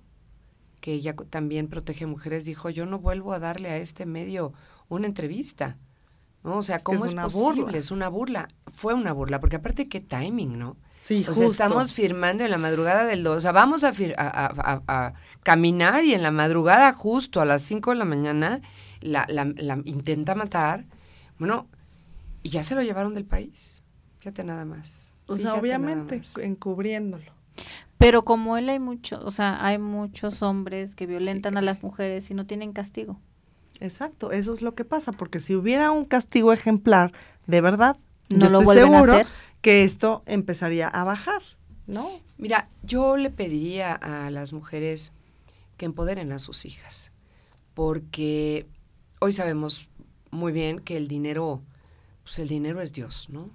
[0.81, 4.53] que ella también protege mujeres, dijo, yo no vuelvo a darle a este medio
[4.89, 5.77] una entrevista.
[6.43, 6.57] ¿No?
[6.57, 7.77] O sea, ¿cómo es, posible?
[7.77, 8.49] Es una burla.
[8.67, 10.79] Fue una burla, porque aparte qué timing, ¿no?
[10.99, 13.37] Sí, o sea, estamos firmando en la madrugada del 2.
[13.37, 17.97] O sea, vamos a, a, caminar y en la madrugada, justo a las 5 de
[17.97, 18.61] la mañana,
[19.01, 20.87] la, la, intenta matar.
[21.39, 21.69] Bueno,
[22.43, 23.83] y ya se lo llevaron del país.
[24.19, 25.13] Fíjate nada más.
[25.27, 27.33] O sea, obviamente encubriéndolo.
[27.99, 32.31] Pero como él hay muchos, o sea, hay muchos hombres que violentan a las mujeres
[32.31, 33.21] y no tienen castigo.
[33.81, 37.13] Exacto, eso es lo que pasa, porque si hubiera un castigo ejemplar,
[37.47, 37.97] de verdad,
[38.29, 39.27] no lo vuelven a hacer
[39.61, 41.43] que esto empezaría a bajar,
[41.87, 42.11] ¿no?
[42.39, 45.13] Mira, yo le pediría a las mujeres
[45.77, 47.11] que empoderen a sus hijas,
[47.75, 48.67] porque
[49.19, 49.89] hoy sabemos
[50.31, 51.63] muy bien que el dinero,
[52.23, 53.51] pues el dinero es Dios, ¿no?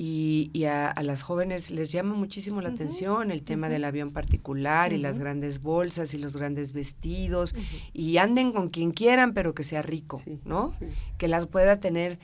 [0.00, 4.98] Y, a, las jóvenes les llama muchísimo la atención el tema del avión particular y
[4.98, 7.56] las grandes bolsas y los grandes vestidos
[7.92, 10.72] y anden con quien quieran, pero que sea rico, ¿no?
[11.16, 12.20] Que las pueda tener,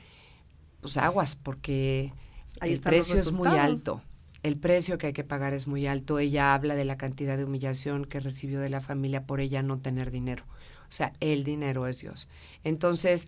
[0.79, 2.13] pues aguas, porque
[2.61, 4.01] el precio es muy alto.
[4.41, 6.17] El precio que hay que pagar es muy alto.
[6.17, 9.79] Ella habla de la cantidad de humillación que recibió de la familia por ella no
[9.79, 10.45] tener dinero.
[10.87, 12.29] O sea, el dinero es Dios.
[12.63, 13.27] Entonces,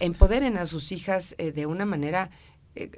[0.00, 2.30] empoderen a sus hijas eh, de una manera
[2.76, 2.90] eh,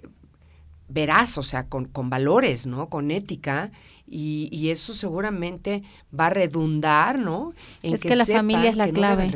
[0.89, 2.89] veraz, o sea, con, con, valores, ¿no?
[2.89, 3.71] Con ética.
[4.09, 5.83] Y, y, eso seguramente
[6.19, 7.55] va a redundar, ¿no?
[7.83, 9.33] En es que, la familia es la clave.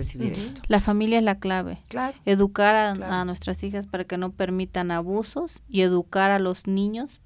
[0.69, 1.83] La familia es la clave.
[2.25, 7.21] Educar a, nuestras hijas para que no permitan abusos y educar a los niños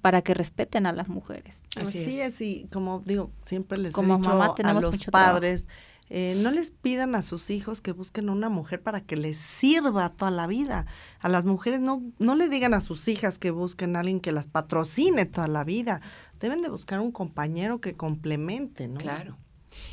[0.00, 1.62] para que respeten a las mujeres.
[1.76, 2.40] Así, es.
[2.40, 5.68] y como digo, siempre les como mamá tenemos a los padres.
[6.08, 10.10] Eh, no les pidan a sus hijos que busquen una mujer para que les sirva
[10.10, 10.86] toda la vida.
[11.20, 14.32] A las mujeres no, no le digan a sus hijas que busquen a alguien que
[14.32, 16.02] las patrocine toda la vida.
[16.38, 19.00] Deben de buscar un compañero que complemente, ¿no?
[19.00, 19.38] Claro.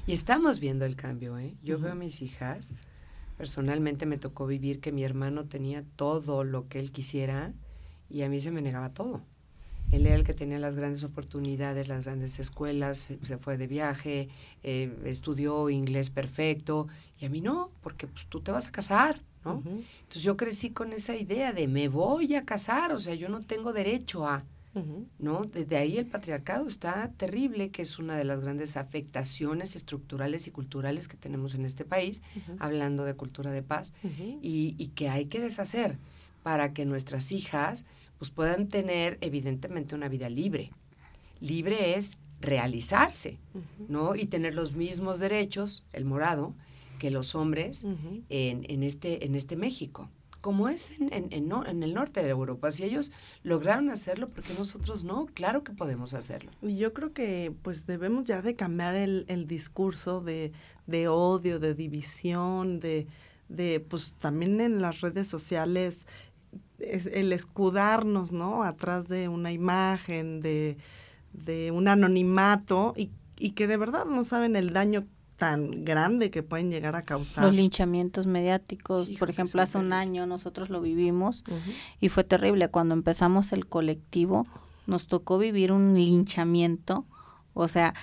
[0.08, 1.56] Y estamos viendo el cambio, ¿eh?
[1.64, 2.72] Yo veo a mis hijas,
[3.38, 7.54] personalmente me tocó vivir que mi hermano tenía todo lo que él quisiera
[8.10, 9.22] y a mí se me negaba todo.
[9.92, 14.30] Él era el que tenía las grandes oportunidades, las grandes escuelas, se, fue de viaje,
[14.64, 16.88] eh, estudió inglés perfecto,
[17.20, 19.64] y a mí no, porque pues, tú te vas a casar, ¿no?
[19.66, 23.42] Entonces yo crecí con esa idea de me voy a casar, o sea, yo no
[23.42, 24.44] tengo derecho a,
[25.18, 25.42] ¿no?
[25.42, 30.52] Desde ahí el patriarcado está terrible, que es una de las grandes afectaciones estructurales y
[30.52, 32.22] culturales que tenemos en este país,
[32.60, 33.92] hablando de cultura de paz,
[34.42, 35.98] y, y que hay que deshacer
[36.44, 37.86] para que nuestras hijas
[38.20, 40.72] pues puedan tener evidentemente una vida libre.
[41.40, 43.40] Libre es realizarse,
[43.88, 44.16] ¿no?
[44.16, 46.54] Y tener los mismos derechos, el morado,
[47.00, 50.10] que los hombres en, en, este, en este México,
[50.42, 52.72] como es en, en, en, el norte de Europa.
[52.72, 53.12] Si ellos
[53.44, 55.26] lograron hacerlo, ¿por qué nosotros no?
[55.34, 56.52] Claro que podemos hacerlo.
[56.62, 60.52] Yo creo que pues debemos ya de cambiar el, el discurso de,
[60.88, 63.08] de, odio, de división, de,
[63.48, 66.06] de pues también en las redes sociales
[66.80, 68.64] es el escudarnos, ¿no?
[68.64, 70.78] Atrás de una imagen, de,
[71.34, 75.06] de un anonimato y, y, que de verdad no saben el daño
[75.40, 77.46] tan grande que pueden llegar a causar.
[77.46, 81.44] Los linchamientos mediáticos, por ejemplo, hace un año nosotros lo vivimos
[82.02, 82.68] y fue terrible.
[82.68, 84.46] Cuando empezamos el colectivo,
[84.86, 87.06] nos tocó vivir un linchamiento,
[87.54, 87.94] o sea,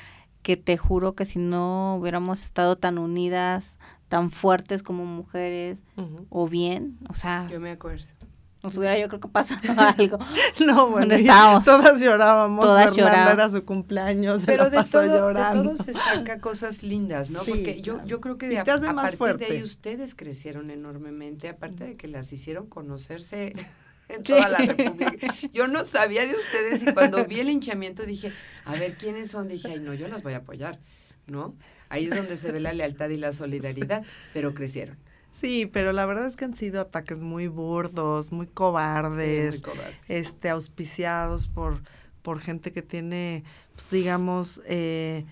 [0.42, 3.76] que te juro que si no hubiéramos estado tan unidas,
[4.08, 5.82] tan fuertes como mujeres,
[6.30, 7.48] o bien, o sea...
[7.50, 8.15] Yo me acuerdo
[8.62, 9.60] nos hubiera yo creo que pasado
[9.98, 10.18] algo.
[10.64, 11.64] no, bueno, estábamos?
[11.64, 12.64] todas llorábamos.
[12.64, 13.32] Todas llorábamos.
[13.34, 15.62] era su cumpleaños, Pero de, todo, llorando.
[15.62, 17.40] de todo se saca cosas lindas, ¿no?
[17.44, 21.96] Porque yo, yo creo que de a, partir de ahí ustedes crecieron enormemente, aparte de
[21.96, 23.54] que las hicieron conocerse
[24.08, 25.34] en toda la República.
[25.52, 28.32] Yo no sabía de ustedes y cuando vi el hinchamiento dije,
[28.64, 29.48] a ver, ¿quiénes son?
[29.48, 30.78] Dije, ay, no, yo las voy a apoyar,
[31.26, 31.54] ¿no?
[31.88, 34.96] Ahí es donde se ve la lealtad y la solidaridad, pero crecieron.
[35.36, 39.62] Sí, pero la verdad es que han sido ataques muy burdos, muy cobardes,
[40.08, 41.82] este, auspiciados por,
[42.22, 43.44] por gente que tiene,
[43.74, 45.26] pues, digamos, eh,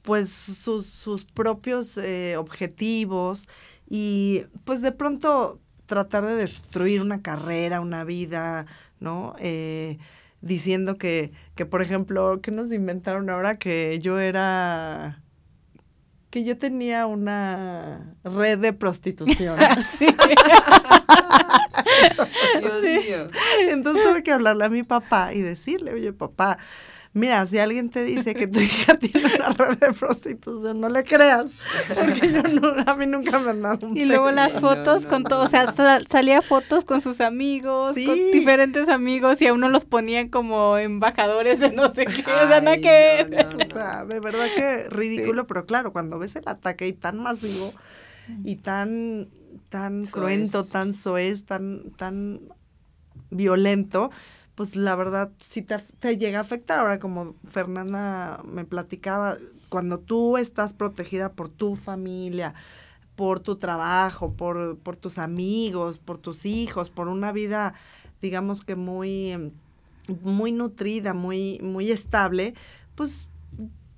[0.00, 3.46] pues sus, sus propios eh, objetivos
[3.90, 8.64] y pues de pronto tratar de destruir una carrera, una vida,
[9.00, 9.36] ¿no?
[9.38, 9.98] Eh,
[10.40, 15.22] diciendo que, que, por ejemplo, que nos inventaron ahora que yo era
[16.36, 19.58] que yo tenía una red de prostitución.
[19.82, 20.04] sí.
[22.60, 23.28] Dios mío.
[23.70, 26.58] Entonces tuve que hablarle a mi papá y decirle, oye, papá,
[27.16, 31.02] Mira, si alguien te dice que tu hija tiene una red de prostitución, no le
[31.02, 31.50] creas,
[31.94, 35.24] porque yo no, a mí nunca me han dado un Y luego las fotos con
[35.24, 39.86] todo, o sea, salía fotos con sus amigos, con diferentes amigos, y a uno los
[39.86, 43.26] ponían como embajadores de no sé qué, o sea, nada que...
[43.70, 47.72] o sea, de verdad que ridículo, pero claro, cuando ves el ataque y tan masivo
[48.44, 49.30] y tan,
[49.70, 52.40] tan cruento, tan soez, tan, tan
[53.30, 54.10] violento,
[54.56, 56.80] pues la verdad sí te, te, llega a afectar.
[56.80, 59.36] Ahora, como Fernanda me platicaba,
[59.68, 62.54] cuando tú estás protegida por tu familia,
[63.16, 67.74] por tu trabajo, por, por tus amigos, por tus hijos, por una vida,
[68.22, 69.52] digamos que muy,
[70.22, 72.54] muy nutrida, muy, muy estable,
[72.94, 73.28] pues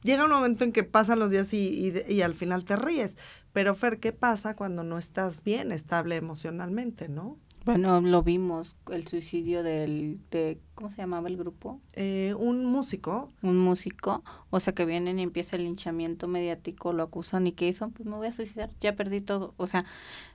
[0.02, 3.16] llega un momento en que pasan los días y, y, y al final te ríes.
[3.52, 7.38] Pero Fer, ¿qué pasa cuando no estás bien estable emocionalmente, no?
[7.68, 11.82] Bueno, lo vimos, el suicidio del, de, ¿cómo se llamaba el grupo?
[11.92, 13.30] Eh, un músico.
[13.42, 17.68] Un músico, o sea, que vienen y empieza el linchamiento mediático, lo acusan y que
[17.68, 19.84] hizo, pues me voy a suicidar, ya perdí todo, o sea,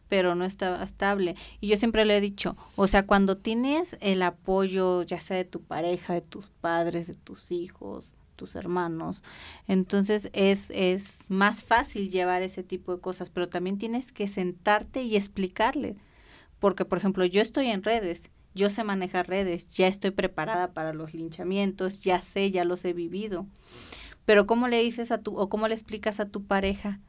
[0.09, 1.35] pero no está estable.
[1.59, 5.45] Y yo siempre le he dicho, o sea, cuando tienes el apoyo, ya sea de
[5.45, 9.23] tu pareja, de tus padres, de tus hijos, tus hermanos.
[9.67, 15.01] Entonces es, es más fácil llevar ese tipo de cosas, pero también tienes que sentarte
[15.01, 15.95] y explicarle
[16.63, 18.21] porque, por ejemplo, yo estoy en redes,
[18.55, 22.93] yo sé manejar redes, ya estoy preparada para los linchamientos, ya sé, ya los he
[22.93, 23.47] vivido.
[24.23, 27.01] Pero ¿cómo le dices a tu, o cómo le explicas a tu pareja?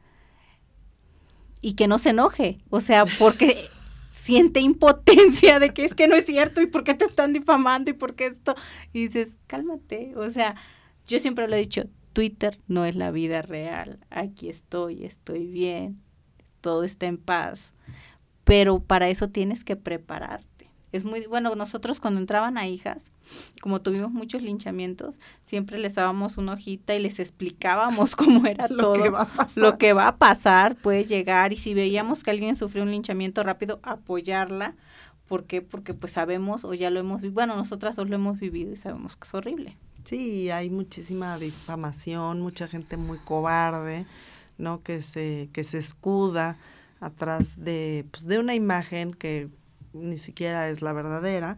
[1.61, 3.69] Y que no se enoje, o sea, porque
[4.11, 7.93] siente impotencia de que es que no es cierto y por qué te están difamando
[7.93, 8.57] y por qué esto.
[8.93, 10.57] Y dices, cálmate, o sea,
[11.07, 16.03] yo siempre lo he dicho, Twitter no es la vida real, aquí estoy, estoy bien,
[16.61, 17.73] todo está en paz
[18.45, 20.55] pero para eso tienes que prepararte.
[20.93, 23.11] Es muy bueno, nosotros cuando entraban a hijas,
[23.61, 28.93] como tuvimos muchos linchamientos, siempre les dábamos una hojita y les explicábamos cómo era lo
[28.93, 29.63] todo, que va a pasar.
[29.65, 33.43] lo que va a pasar, puede llegar y si veíamos que alguien sufrió un linchamiento
[33.43, 34.77] rápido, apoyarla,
[35.27, 35.63] ¿por qué?
[35.63, 38.77] Porque pues sabemos o ya lo hemos vivido, bueno, nosotras dos lo hemos vivido y
[38.77, 39.77] sabemos que es horrible.
[40.05, 44.07] Sí, hay muchísima difamación, mucha gente muy cobarde,
[44.59, 44.83] ¿no?
[44.85, 46.57] Que se que se escuda
[47.05, 49.49] atrás de, pues, de una imagen que
[49.93, 51.57] ni siquiera es la verdadera.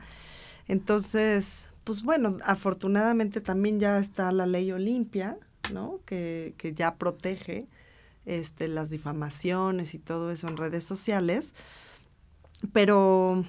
[0.68, 5.38] Entonces, pues bueno, afortunadamente también ya está la ley Olimpia,
[5.72, 6.00] ¿no?
[6.04, 7.66] Que, que ya protege
[8.26, 11.54] este, las difamaciones y todo eso en redes sociales.
[12.72, 13.44] Pero,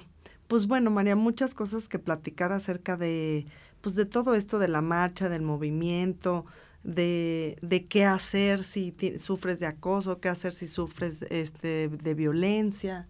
[0.46, 3.46] pues bueno, María, muchas cosas que platicar acerca de,
[3.80, 6.46] pues de todo esto de la marcha, del movimiento,
[6.82, 13.08] de, de qué hacer si sufres de acoso, qué hacer si sufres este, de violencia.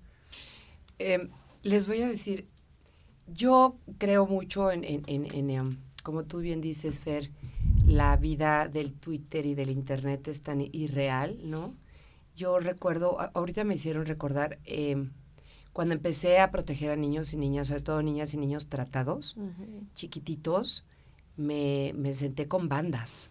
[0.98, 1.28] Em,
[1.62, 2.46] les voy a decir,
[3.32, 7.30] yo creo mucho en, en, en, em, como tú bien dices, Fer,
[7.86, 11.74] la vida del Twitter y del Internet es tan irreal, ¿no?
[12.36, 15.10] Yo recuerdo, ahorita me hicieron recordar, em,
[15.72, 19.36] cuando empecé a proteger a niños y niñas, sobre todo niñas y niños tratados,
[19.94, 20.86] chiquititos,
[21.36, 23.30] me, me senté con bandas,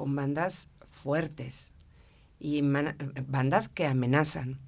[0.00, 1.74] con bandas fuertes
[2.38, 4.58] y bandas que amenazan.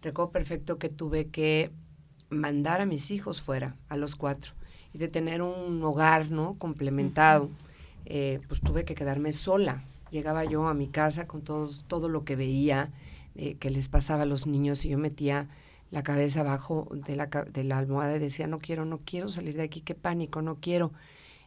[0.00, 1.70] Recuerdo perfecto que tuve que
[2.30, 4.54] mandar a mis hijos fuera, a los cuatro,
[4.94, 6.54] y de tener un hogar, ¿no?
[6.56, 7.50] Complementado.
[8.06, 9.84] Eh, pues tuve que quedarme sola.
[10.10, 12.90] Llegaba yo a mi casa con todo, todo lo que veía
[13.34, 15.50] eh, que les pasaba a los niños y yo metía
[15.90, 19.56] la cabeza abajo de la, de la almohada y decía, no quiero, no quiero salir
[19.56, 20.90] de aquí, qué pánico, no quiero.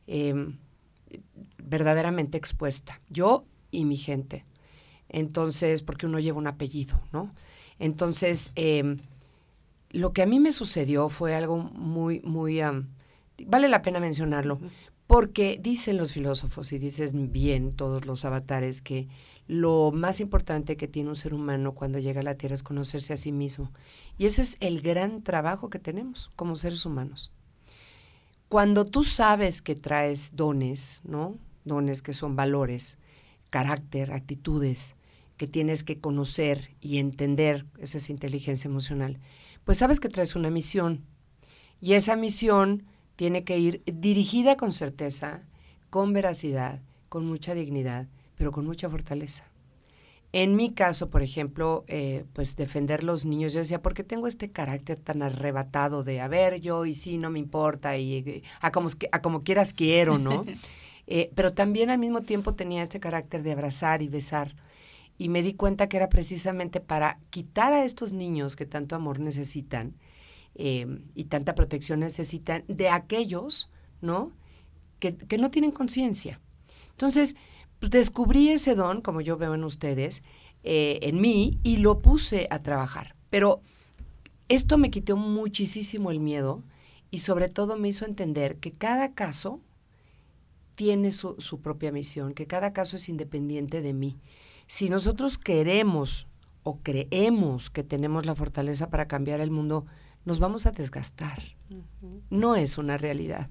[0.05, 0.59] Em,
[1.57, 4.45] verdaderamente expuesta, yo y mi gente.
[5.09, 7.33] Entonces, porque uno lleva un apellido, ¿no?
[7.79, 8.97] Entonces, em,
[9.89, 12.61] lo que a mí me sucedió fue algo muy, muy,
[13.45, 14.59] vale la pena mencionarlo,
[15.07, 19.07] porque dicen los filósofos y dicen bien todos los avatares que
[19.47, 23.13] lo más importante que tiene un ser humano cuando llega a la Tierra es conocerse
[23.13, 23.71] a sí mismo.
[24.17, 27.31] Y eso es el gran trabajo que tenemos como seres humanos.
[28.53, 31.39] Cuando tú sabes que traes dones, ¿no?
[31.65, 32.99] dones que son valores,
[33.49, 34.93] carácter, actitudes
[35.37, 39.19] que tienes que conocer y entender, esa es inteligencia emocional,
[39.63, 41.03] pues sabes que traes una misión
[41.81, 42.85] y esa misión
[43.15, 45.41] tiene que ir dirigida con certeza,
[45.89, 46.79] con veracidad,
[47.09, 49.45] con mucha dignidad, pero con mucha fortaleza.
[50.35, 54.25] En mi caso, por ejemplo, eh, pues defender los niños, yo decía, ¿por qué tengo
[54.25, 58.43] este carácter tan arrebatado de, a ver, yo y sí, no me importa, y eh,
[58.59, 60.43] a, como, a como quieras quiero, ¿no?
[61.05, 64.55] Eh, pero también al mismo tiempo tenía este carácter de abrazar y besar.
[65.17, 69.19] Y me di cuenta que era precisamente para quitar a estos niños que tanto amor
[69.19, 69.97] necesitan
[70.55, 73.69] y tanta protección necesitan de aquellos,
[73.99, 74.31] ¿no?
[74.99, 76.39] Que, que no tienen conciencia.
[76.91, 77.35] Entonces,
[77.83, 80.23] pues, descubrí ese don, como yo veo en ustedes,
[80.63, 83.13] eh, en mí y lo puse a trabajar.
[83.29, 83.59] Pero
[84.47, 86.63] esto me quitó muchísimo el miedo
[87.11, 89.59] y sobre todo me hizo entender que cada caso
[90.75, 94.15] tiene su, su propia misión, que cada caso es independiente de mí.
[94.65, 96.27] Si nosotros queremos
[96.63, 99.85] o creemos que tenemos la fortaleza para cambiar el mundo,
[100.23, 101.43] nos vamos a desgastar.
[102.29, 103.49] No es una realidad.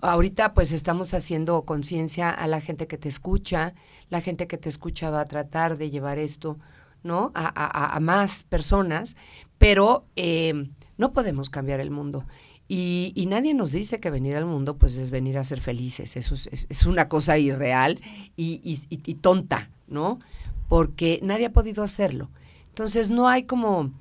[0.00, 3.74] Ahorita pues estamos haciendo conciencia a la gente que te escucha,
[4.10, 6.58] la gente que te escucha va a tratar de llevar esto,
[7.02, 7.32] ¿no?
[7.34, 9.16] A, más personas,
[9.58, 12.24] pero eh, no podemos cambiar el mundo.
[12.68, 16.34] Y, nadie nos dice que venir al mundo pues es venir a ser felices, eso
[16.34, 17.98] es, una cosa irreal
[18.36, 20.20] y, y tonta, ¿no?
[20.68, 22.30] Porque nadie ha podido hacerlo.
[22.68, 23.92] Entonces no hay como,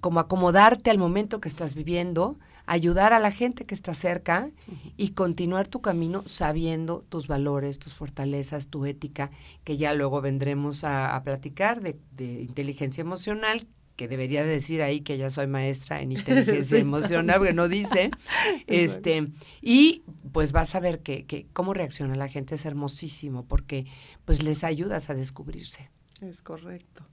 [0.00, 4.50] como acomodarte al momento que estás viviendo, ayudar a la gente que está cerca
[4.96, 9.30] y continuar tu camino sabiendo tus valores, tus fortalezas, tu ética,
[9.64, 11.96] que ya luego vendremos a, platicar de,
[12.42, 17.68] inteligencia emocional, que debería decir ahí que ya soy maestra en inteligencia emocional, porque no
[17.68, 18.10] dice.
[18.66, 19.28] este,
[19.62, 20.02] y
[20.32, 23.86] pues vas a ver que, que, cómo reacciona la gente es hermosísimo, porque
[24.24, 25.90] pues les ayudas a descubrirse.
[26.20, 27.06] Es correcto.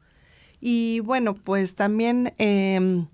[0.66, 3.08] Y bueno, pues también em,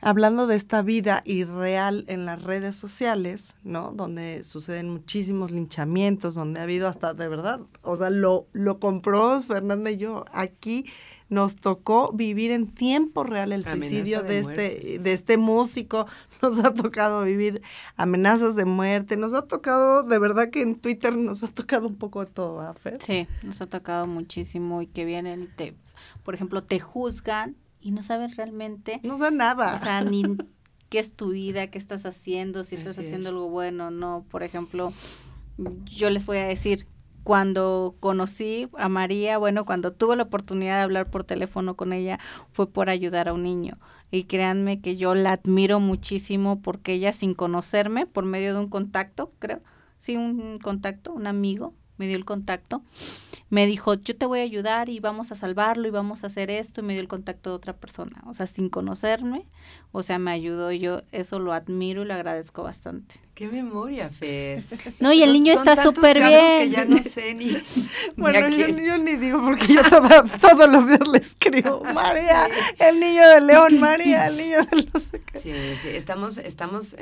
[0.00, 3.92] hablando de esta vida irreal en las redes sociales, ¿no?
[3.92, 9.40] Donde suceden muchísimos linchamientos, donde ha habido hasta, de verdad, o sea, lo, lo compró
[9.40, 10.24] Fernanda y yo.
[10.32, 10.84] Aquí
[11.28, 16.06] nos tocó vivir en tiempo real el suicidio de, este, de este músico,
[16.42, 17.60] nos ha tocado vivir
[17.96, 21.96] amenazas de muerte, nos ha tocado, de verdad que en Twitter nos ha tocado un
[21.96, 23.02] poco de todo, ¿verdad, Fer?
[23.02, 25.74] Sí, nos ha tocado muchísimo y que vienen y te,
[26.22, 29.00] por ejemplo, te juzgan y no sabes realmente.
[29.02, 29.74] No sé nada.
[29.74, 30.22] O sea, ni
[30.88, 34.24] qué es tu vida, qué estás haciendo, si estás haciendo algo bueno, no.
[34.30, 34.92] Por ejemplo,
[35.84, 36.86] yo les voy a decir,
[37.24, 42.18] cuando conocí a María, bueno, cuando tuve la oportunidad de hablar por teléfono con ella,
[42.52, 43.74] fue por ayudar a un niño.
[44.10, 48.68] Y créanme que yo la admiro muchísimo porque ella sin conocerme, por medio de un
[48.68, 49.60] contacto, creo,
[49.98, 52.82] sí, un contacto, un amigo, me dio el contacto,
[53.50, 56.50] me dijo, yo te voy a ayudar y vamos a salvarlo y vamos a hacer
[56.50, 59.46] esto, y me dio el contacto de otra persona, o sea, sin conocerme,
[59.90, 63.16] o sea, me ayudó, y yo eso lo admiro y lo agradezco bastante.
[63.34, 64.64] Qué memoria, Fer.
[65.00, 66.58] No, y el niño está súper bien.
[66.58, 67.56] que ya no sé ni.
[68.16, 69.82] bueno, yo, ni digo porque yo
[70.40, 72.48] todos los días le escribo, María,
[72.80, 75.08] el niño de León, María, el niño de los.
[75.34, 76.96] Sí, sí, estamos, estamos,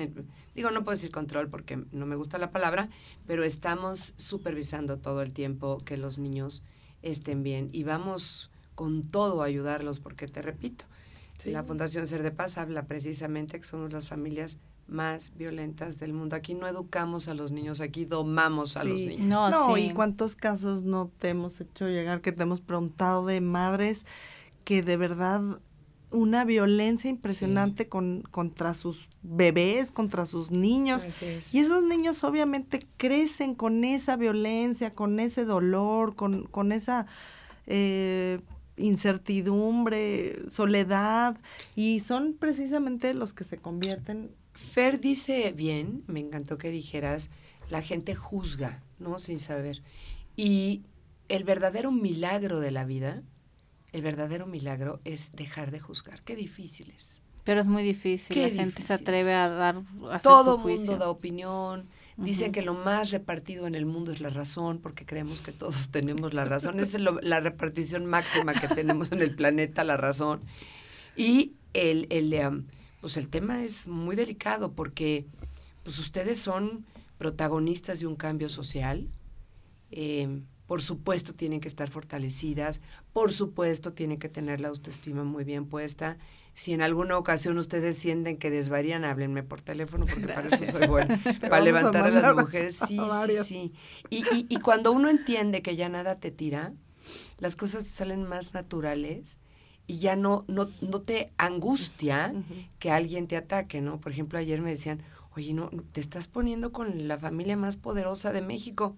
[0.54, 2.90] digo, no puedo decir control porque no me gusta la palabra,
[3.26, 6.35] pero estamos supervisando todo el tiempo que los niños
[7.02, 10.84] estén bien y vamos con todo a ayudarlos porque te repito,
[11.44, 14.58] la Fundación Ser de Paz habla precisamente que somos las familias
[14.88, 16.36] más violentas del mundo.
[16.36, 19.50] Aquí no educamos a los niños, aquí domamos a los niños.
[19.50, 24.04] No, y cuántos casos no te hemos hecho llegar que te hemos preguntado de madres
[24.64, 25.60] que de verdad
[26.16, 31.04] una violencia impresionante con, contra sus bebés, contra sus niños.
[31.52, 37.06] Y esos niños obviamente crecen con esa violencia, con ese dolor, con, con esa
[37.66, 38.40] eh,
[38.76, 41.38] incertidumbre, soledad,
[41.74, 47.28] y son precisamente los que se convierten Fer dice bien, me encantó que dijeras,
[47.68, 49.18] la gente juzga, ¿no?
[49.18, 49.82] Sin saber.
[50.34, 50.82] Y
[51.28, 53.22] el verdadero milagro de la vida,
[53.96, 56.22] el verdadero milagro es dejar de juzgar.
[56.22, 57.22] Qué difícil es.
[57.44, 59.82] Pero es muy difícil, la gente se atreve a dar...
[60.10, 64.30] A Todo mundo da opinión, Dicen que lo más repartido en el mundo es la
[64.30, 66.80] razón, porque creemos que todos tenemos la razón.
[66.80, 70.40] Esa es la repartición máxima que tenemos en el planeta, la razón.
[71.14, 72.64] Y el, el, um,
[73.02, 75.26] pues el tema es muy delicado porque
[75.82, 76.86] pues ustedes son
[77.18, 79.08] protagonistas de un cambio social.
[79.90, 82.80] Em, por supuesto tienen que estar fortalecidas,
[83.12, 86.18] por supuesto tienen que tener la autoestima muy bien puesta.
[86.54, 90.86] Si en alguna ocasión ustedes sienten que desvarían, háblenme por teléfono porque para eso soy
[90.86, 92.78] buena, para levantar a, las mujeres.
[92.86, 93.72] Sí, sí, sí.
[94.10, 96.72] Y, y, y cuando uno entiende que ya nada te tira,
[97.38, 99.38] las cosas salen más naturales
[99.86, 102.34] y ya no, no, no te angustia
[102.78, 104.00] que alguien te ataque, ¿no?
[104.00, 105.02] Por ejemplo, ayer me decían,
[105.36, 108.96] oye, no, te estás poniendo con la familia más poderosa de México.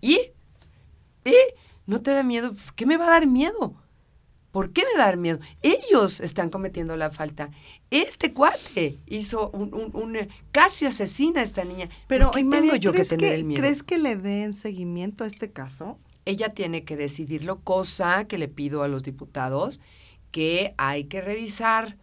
[0.00, 0.31] ¿Y?
[1.24, 1.34] ¿Y?
[1.86, 2.54] ¿No te da miedo?
[2.76, 3.74] ¿Qué me va a dar miedo?
[4.50, 5.40] ¿Por qué me da miedo?
[5.62, 7.50] Ellos están cometiendo la falta.
[7.90, 11.88] Este cuate hizo un, un, eh, casi asesina a esta niña.
[12.06, 13.60] Pero ¿Por tengo yo que tener el miedo?
[13.60, 15.98] ¿Crees que le den seguimiento a este caso?
[16.26, 19.80] Ella tiene que decidirlo, cosa que le pido a los diputados
[20.32, 21.96] que hay que revisar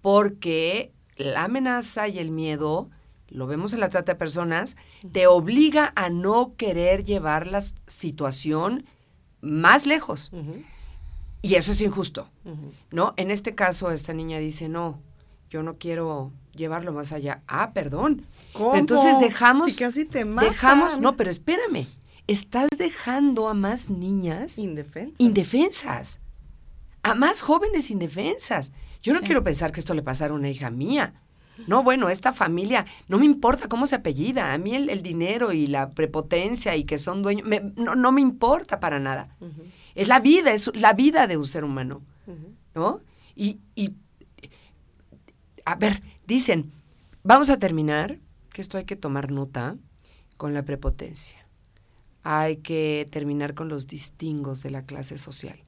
[0.00, 2.88] porque la amenaza y el miedo,
[3.32, 4.76] lo vemos en la trata de personas,
[5.12, 8.86] te obliga a no querer llevar la situación
[9.40, 10.30] más lejos.
[11.42, 12.28] Y eso es injusto,
[12.90, 13.14] ¿no?
[13.16, 15.00] En este caso, esta niña dice, no,
[15.50, 17.42] yo no quiero llevarlo más allá.
[17.46, 18.26] Ah, perdón.
[18.52, 18.76] ¿Cómo?
[18.76, 19.72] Entonces dejamos...
[19.72, 20.50] Si casi te matan.
[20.50, 21.86] Dejamos, no, pero espérame.
[22.26, 25.18] Estás dejando a más niñas indefensas.
[25.18, 26.20] indefensas.
[27.02, 28.70] A más jóvenes indefensas.
[29.02, 31.21] Yo no quiero pensar que esto le pasara a una hija mía.
[31.66, 34.52] No, bueno, esta familia, no me importa cómo se apellida.
[34.52, 37.46] A mí el, dinero y la prepotencia y que son dueños,
[37.76, 39.36] no, me importa para nada.
[39.94, 42.02] Es la vida, es la vida de un ser humano,
[42.74, 43.00] ¿no?
[43.34, 43.94] Y, y,
[45.64, 46.72] a ver, dicen,
[47.22, 48.18] vamos a terminar,
[48.52, 49.76] que esto hay que tomar nota,
[50.36, 51.36] con la prepotencia.
[52.24, 55.64] Hay que terminar con los distingos de la clase social.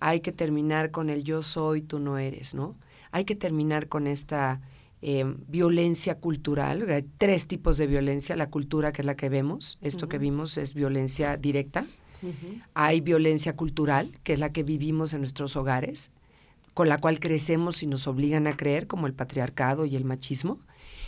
[0.00, 2.76] Hay que terminar con el yo soy, tú no eres, ¿no?
[3.10, 4.60] Hay que terminar con esta
[5.00, 6.88] eh, violencia cultural.
[6.90, 8.36] Hay tres tipos de violencia.
[8.36, 11.86] La cultura, que es la que vemos, esto que vimos es violencia directa.
[12.74, 16.10] Hay violencia cultural, que es la que vivimos en nuestros hogares,
[16.74, 20.58] con la cual crecemos y nos obligan a creer, como el patriarcado y el machismo.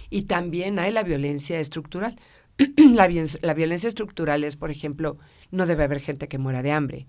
[0.09, 2.17] Y también hay la violencia estructural.
[2.77, 5.19] la, violencia estructural es, por ejemplo,
[5.51, 7.07] no debe haber gente que muera de hambre,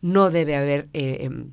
[0.00, 1.52] no debe haber eh, em,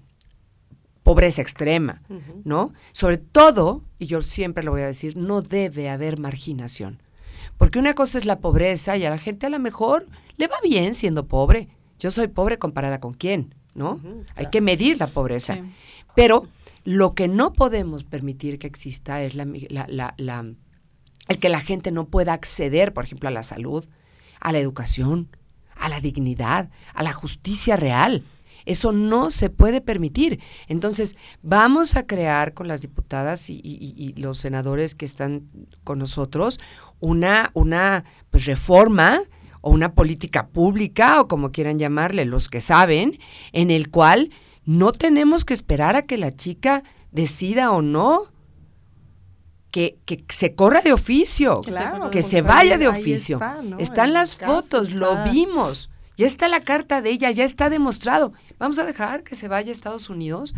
[1.03, 2.01] pobreza extrema,
[2.43, 2.73] ¿no?
[2.91, 7.01] Sobre todo, y yo siempre lo voy a decir, no debe haber marginación.
[7.57, 10.57] Porque una cosa es la pobreza y a la gente a lo mejor le va
[10.63, 11.69] bien siendo pobre.
[11.99, 13.99] Yo soy pobre comparada con quién, ¿no?
[14.35, 15.59] Hay que medir la pobreza.
[16.15, 16.47] Pero
[16.83, 19.43] lo que no podemos permitir que exista es la,
[20.17, 23.87] el que la gente no pueda acceder, por ejemplo, a la salud,
[24.39, 25.35] a la educación,
[25.75, 28.23] a la dignidad, a la justicia real.
[28.65, 30.39] Eso no se puede permitir.
[30.67, 35.49] Entonces, vamos a crear con las diputadas y, los senadores que están
[35.83, 36.59] con nosotros
[36.99, 39.21] una, una pues, reforma
[39.61, 43.19] o una política pública o como quieran llamarle los que saben,
[43.51, 44.29] en el cual
[44.65, 48.31] no tenemos que esperar a que la chica decida o no.
[49.71, 51.61] Que, que se corra de oficio,
[52.11, 53.39] que se vaya de oficio.
[53.79, 55.89] Están las fotos, lo vimos.
[56.17, 58.33] Ya está la carta de ella, ya está demostrado.
[58.59, 60.53] Vamos a dejar que se vaya a Estados Unidos,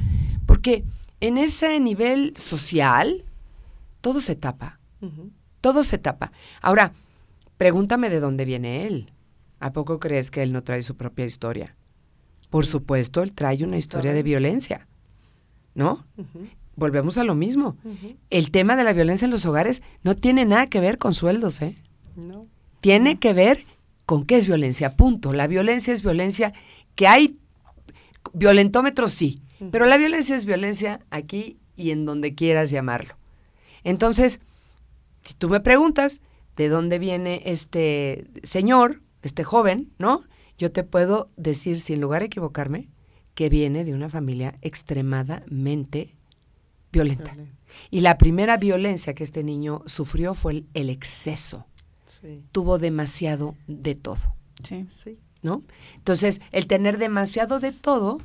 [0.46, 0.84] porque
[1.20, 3.24] en ese nivel social
[4.02, 4.80] todo se tapa.
[5.62, 6.32] Todo se tapa.
[6.62, 6.94] Ahora,
[7.64, 9.10] Pregúntame de dónde viene él.
[9.62, 11.78] ¿A poco crees que él no trae su propia historia?
[12.50, 14.88] Por supuesto, él trae una historia de violencia,
[15.74, 16.06] ¿no?
[16.76, 17.78] Volvemos a lo mismo.
[18.30, 21.62] El tema de la violencia en los hogares no tiene nada que ver con sueldos,
[21.62, 21.78] ¿eh?
[22.18, 22.48] No.
[22.82, 23.64] Tiene que ver
[24.06, 25.34] con qué es violencia, punto.
[25.34, 26.54] La violencia es violencia,
[26.96, 27.38] que hay
[28.34, 29.42] violentómetros, sí,
[29.72, 33.16] pero la violencia es violencia aquí y en donde quieras llamarlo.
[33.84, 34.40] Entonces,
[35.24, 36.22] si tú me preguntas,
[36.56, 40.24] de dónde viene este señor, este joven, ¿no?
[40.58, 42.90] Yo te puedo decir, sin lugar a equivocarme,
[43.34, 46.16] que viene de una familia extremadamente
[46.92, 47.36] violenta.
[47.90, 51.66] Y la primera violencia que este niño sufrió fue el, exceso.
[52.52, 54.36] Tuvo demasiado de todo.
[54.64, 55.20] Sí, sí.
[55.42, 55.64] ¿No?
[55.96, 58.20] Entonces, el tener demasiado de todo,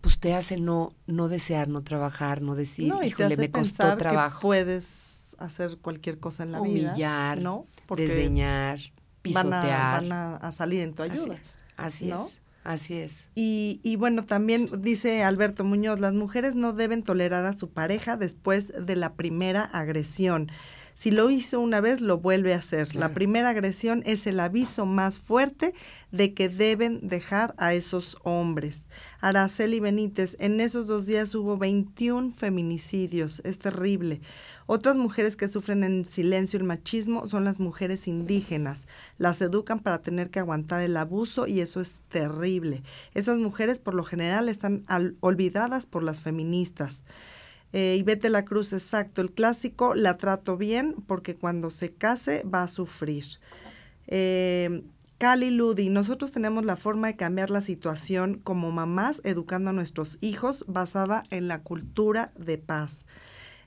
[0.00, 4.40] pues te hace no, no desear, no trabajar, no decir, no, híjole, me costó trabajo.
[4.40, 6.90] puedes hacer cualquier cosa en la vida.
[6.90, 7.66] Humillar, ¿no?
[7.94, 8.80] desdeñar,
[9.20, 10.08] pisotear.
[10.08, 11.14] Van a, salir en tu ayuda.
[11.16, 12.42] Así es, así es.
[12.64, 13.28] Así es.
[13.34, 18.16] Y, y, bueno, también dice Alberto Muñoz, las mujeres no deben tolerar a su pareja
[18.16, 20.50] después de la primera agresión.
[20.94, 22.94] Si lo hizo una vez, lo vuelve a hacer.
[22.94, 25.74] La primera agresión es el aviso más fuerte
[26.10, 28.88] de que deben dejar a esos hombres.
[29.20, 33.40] Araceli Benítez, en esos dos días hubo 21 feminicidios.
[33.44, 34.20] Es terrible.
[34.66, 38.86] Otras mujeres que sufren en silencio el machismo son las mujeres indígenas.
[39.18, 42.82] Las educan para tener que aguantar el abuso y eso es terrible.
[43.14, 44.84] Esas mujeres por lo general están
[45.20, 47.04] olvidadas por las feministas.
[47.72, 49.22] Eh, y vete la Cruz, exacto.
[49.22, 53.24] El clásico la trato bien porque cuando se case va a sufrir.
[54.06, 54.82] Eh,
[55.18, 60.18] Cali Ludi, nosotros tenemos la forma de cambiar la situación como mamás educando a nuestros
[60.20, 63.06] hijos basada en la cultura de paz.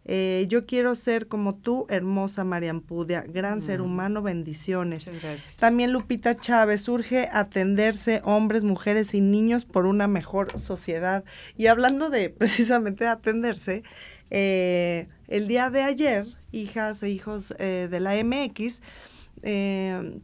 [0.08, 5.08] Eh, yo quiero ser como tú, hermosa Marian Pudia, gran ser humano, bendiciones.
[5.08, 5.58] Muchas gracias.
[5.58, 11.24] También Lupita Chávez, urge atenderse hombres, mujeres y niños por una mejor sociedad.
[11.58, 13.84] Y hablando de precisamente de atenderse,
[14.30, 18.82] eh, el día de ayer, hijas e hijos eh, de la MX,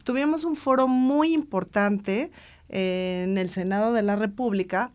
[0.04, 2.32] tuvimos un foro muy importante
[2.68, 4.92] en el Senado de la República.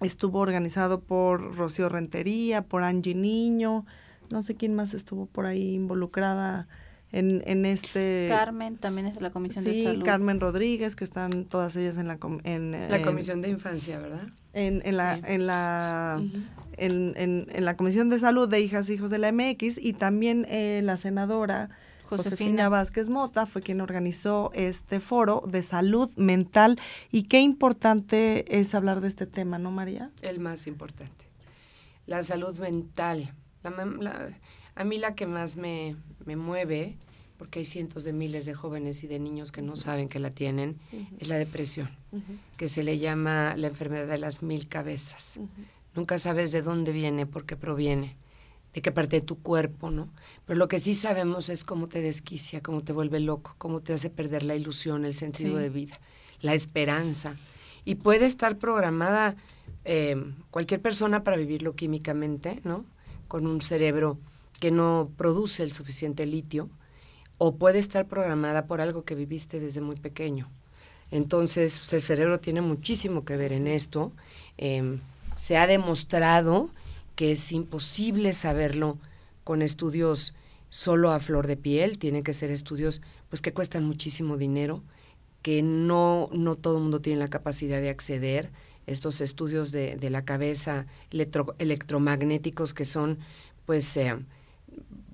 [0.00, 3.84] Estuvo organizado por Rocío Rentería, por Angie Niño,
[4.32, 6.66] no sé quién más estuvo por ahí involucrada
[7.12, 8.26] en, en este...
[8.30, 10.04] Carmen también es de la Comisión de Sí, Salud.
[10.04, 13.98] Carmen Rodríguez, que están todas ellas en la com- en, La en- Comisión de Infancia,
[13.98, 14.22] ¿verdad?
[14.54, 15.22] en, en la Sí.
[15.26, 16.22] en la
[16.78, 19.92] en, en- en la Comisión de Salud de Hijas e Hijos de la MX y
[19.92, 21.68] también eh, la senadora
[22.04, 22.30] Josefina.
[22.30, 22.68] Josefina.
[22.70, 26.78] Vázquez Mota fue quien organizó este foro de salud mental
[27.10, 30.10] y qué importante es hablar de este tema, ¿no, María?
[30.22, 31.26] El más importante.
[32.06, 33.34] La salud mental.
[33.62, 34.28] La la-
[34.74, 36.96] a mí la que más me, me mueve,
[37.38, 40.30] porque hay cientos de miles de jóvenes y de niños que no saben que la
[40.30, 40.78] tienen,
[41.18, 41.90] es la depresión,
[42.56, 45.38] que se le llama la enfermedad de las mil cabezas.
[45.94, 48.16] Nunca sabes de dónde viene, por qué proviene,
[48.72, 50.08] de qué parte de tu cuerpo, ¿no?
[50.46, 53.92] Pero lo que sí sabemos es cómo te desquicia, cómo te vuelve loco, cómo te
[53.92, 55.62] hace perder la ilusión, el sentido Sí.
[55.62, 56.00] de vida,
[56.40, 57.36] la esperanza.
[57.84, 59.36] Y puede estar programada
[59.84, 60.16] eh,
[60.52, 62.84] cualquier persona para vivirlo químicamente, ¿no?
[63.32, 64.18] Con un cerebro
[64.60, 66.68] que no produce el suficiente litio,
[67.38, 70.50] o puede estar programada por algo que viviste desde muy pequeño.
[71.10, 74.12] Entonces, pues, el cerebro tiene muchísimo que ver en esto.
[74.58, 75.00] Em,
[75.34, 76.68] se ha demostrado
[77.16, 78.98] que es imposible saberlo
[79.44, 80.34] con estudios
[80.68, 84.82] solo a flor de piel, tienen que ser estudios pues que cuestan muchísimo dinero,
[85.40, 88.50] que no, no todo el mundo tiene la capacidad de acceder.
[88.86, 93.18] Estos estudios de, de la cabeza electro- electromagnéticos que son
[93.64, 94.16] pues eh,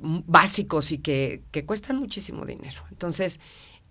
[0.00, 2.82] básicos y que, que cuestan muchísimo dinero.
[2.90, 3.40] Entonces,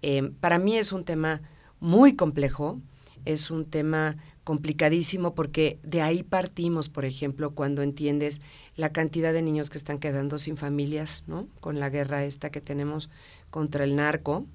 [0.01, 1.41] eh, para mí es un tema
[1.79, 2.79] muy complejo,
[3.25, 8.41] es un tema complicadísimo porque de ahí partimos, por ejemplo, cuando entiendes
[8.75, 11.47] la cantidad de niños que están quedando sin familias, ¿no?
[11.59, 13.09] Con la guerra esta que tenemos
[13.49, 14.45] contra el narco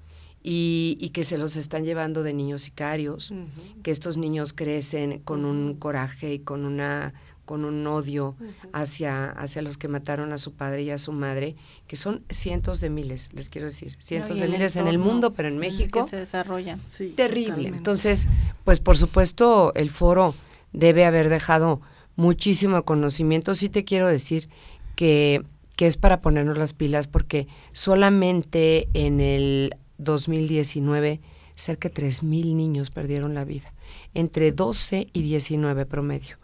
[0.43, 3.33] y, y que se los están llevando de niños sicarios,
[3.81, 7.13] que estos niños crecen con un coraje y con una
[7.45, 8.35] con un odio
[8.71, 12.79] hacia, hacia los que mataron a su padre y a su madre, que son cientos
[12.79, 16.05] de miles, les quiero decir, cientos de miles en el mundo, pero en en México
[16.05, 16.79] que se desarrollan.
[16.91, 17.47] Sí, terrible.
[17.47, 17.77] totalmente.
[17.77, 18.27] Entonces,
[18.63, 20.33] pues por supuesto, el foro
[20.71, 21.81] debe haber dejado
[22.15, 23.55] muchísimo conocimiento.
[23.55, 24.47] Sí te quiero decir
[24.95, 25.43] que,
[25.75, 31.21] que es para ponernos las pilas porque solamente en el 2019
[31.55, 33.73] cerca de 3.000 niños perdieron la vida,
[34.13, 36.37] entre 12 y 19 promedio.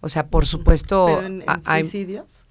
[0.00, 2.44] O sea, por supuesto, Pero en, en a- hay- suicidios.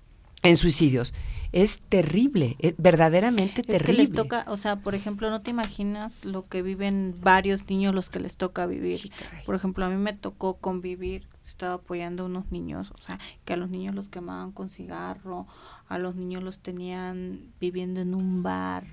[0.43, 1.13] en suicidios.
[1.51, 3.85] Es terrible, es verdaderamente Es terrible.
[3.85, 7.93] que les toca, o sea, por ejemplo, no te imaginas lo que viven varios niños
[7.93, 8.97] los que les toca vivir.
[8.97, 9.43] Sí, caray.
[9.45, 13.53] Por ejemplo, a mí me tocó convivir, estaba apoyando a unos niños, o sea, que
[13.53, 15.45] a los niños los quemaban con cigarro,
[15.87, 18.85] a los niños los tenían viviendo en un bar,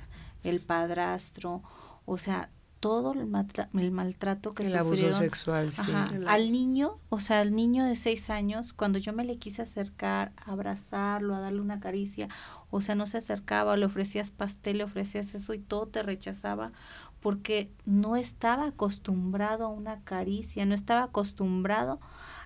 [0.44, 1.62] el padrastro,
[2.06, 5.18] o sea, todo el, maltra- el maltrato que el abuso sufrieron.
[5.18, 5.92] sexual, sí.
[5.92, 9.36] Ajá, El Al niño, o sea, al niño de seis años, cuando yo me le
[9.36, 12.28] quise acercar, a abrazarlo, a darle una caricia,
[12.70, 16.72] o sea, no se acercaba, le ofrecías pastel, le ofrecías eso y todo te rechazaba
[17.20, 22.00] porque no estaba acostumbrado a una caricia, no estaba acostumbrado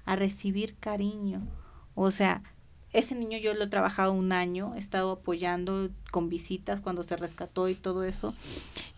[0.04, 1.42] a recibir cariño.
[1.94, 2.42] O sea,
[2.94, 7.16] ese niño yo lo he trabajado un año, he estado apoyando con visitas cuando se
[7.16, 8.34] rescató y todo eso.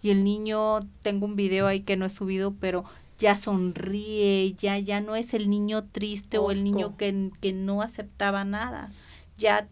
[0.02, 2.84] Y el niño, tengo un video ahí que no he subido, pero
[3.18, 7.82] ya sonríe, ya, ya no es el niño triste o el niño que, que no
[7.82, 8.90] aceptaba nada.
[9.38, 9.68] Ya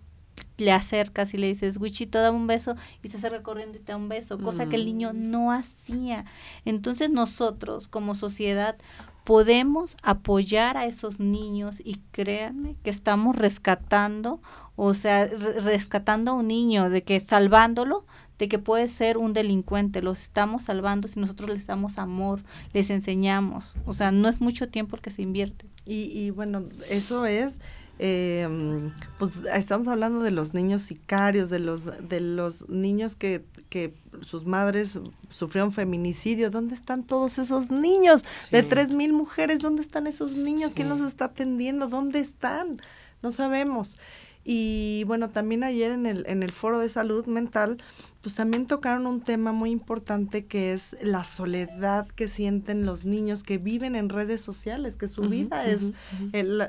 [0.56, 3.92] le acercas y le dices, Wichito, dame un beso, y se acerca corriendo y te
[3.92, 5.30] da un beso, cosa que el niño Mm.
[5.30, 6.24] no hacía.
[6.64, 8.76] Entonces nosotros como sociedad
[9.24, 14.40] podemos apoyar a esos niños y créanme que estamos rescatando,
[14.76, 18.04] o sea, re- rescatando a un niño, de que salvándolo,
[18.38, 22.90] de que puede ser un delincuente, los estamos salvando si nosotros les damos amor, les
[22.90, 25.66] enseñamos, o sea, no es mucho tiempo el que se invierte.
[25.86, 27.60] Y, y bueno, eso es,
[27.98, 33.94] eh, pues estamos hablando de los niños sicarios, de los, de los niños que, que
[34.22, 34.98] sus madres
[35.30, 36.50] sufrieron feminicidio.
[36.50, 38.24] ¿Dónde están todos esos niños?
[38.50, 40.72] De tres mil mujeres, ¿dónde están esos niños?
[40.74, 41.88] ¿Quién los está atendiendo?
[41.88, 42.80] ¿Dónde están?
[43.22, 43.98] No sabemos.
[44.44, 47.78] Y bueno, también ayer en el, en el foro de salud mental,
[48.20, 53.42] pues también tocaron un tema muy importante que es la soledad que sienten los niños
[53.42, 55.92] que viven en redes sociales, que su vida es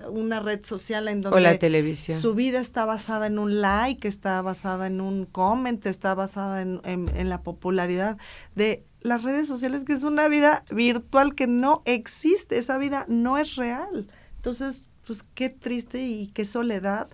[0.09, 2.21] una red social en donde o la televisión.
[2.21, 6.81] su vida está basada en un like, está basada en un comment, está basada en,
[6.83, 8.17] en la popularidad
[8.55, 13.37] de las redes sociales, que es una vida virtual que no existe, esa vida no
[13.37, 14.07] es real.
[14.37, 17.09] Entonces, pues qué triste y qué soledad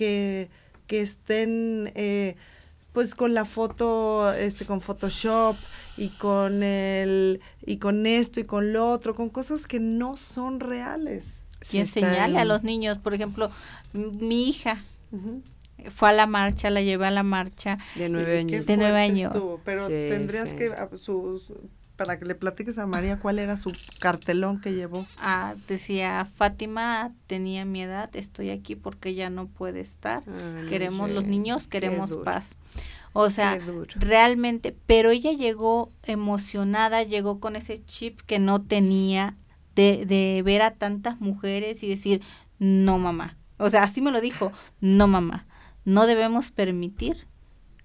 [0.00, 0.48] que,
[0.86, 2.34] que estén eh,
[2.94, 5.56] pues con la foto, este, con Photoshop
[5.98, 10.58] y con el, y con esto y con lo otro, con cosas que no son
[10.58, 11.34] reales.
[11.70, 13.50] y enseñarle a los niños, por ejemplo,
[13.92, 14.78] mi hija,
[15.90, 17.76] fue a la marcha, la llevé a la marcha.
[17.94, 18.64] De nueve años.
[18.64, 19.36] De nueve años.
[19.66, 21.52] pero tendrías que, sus,
[22.00, 25.04] para que le platiques a María cuál era su cartelón que llevó.
[25.20, 30.22] Ah, decía, Fátima tenía mi edad, estoy aquí porque ya no puede estar.
[30.70, 32.56] queremos los niños, queremos paz.
[33.12, 33.58] O sea,
[33.96, 39.36] realmente, pero ella llegó emocionada, llegó con ese chip que no tenía
[39.74, 42.22] de, de ver a tantas mujeres y decir,
[42.58, 43.36] no mamá.
[43.58, 45.46] O sea, así me lo dijo, no mamá
[45.84, 47.26] no debemos permitir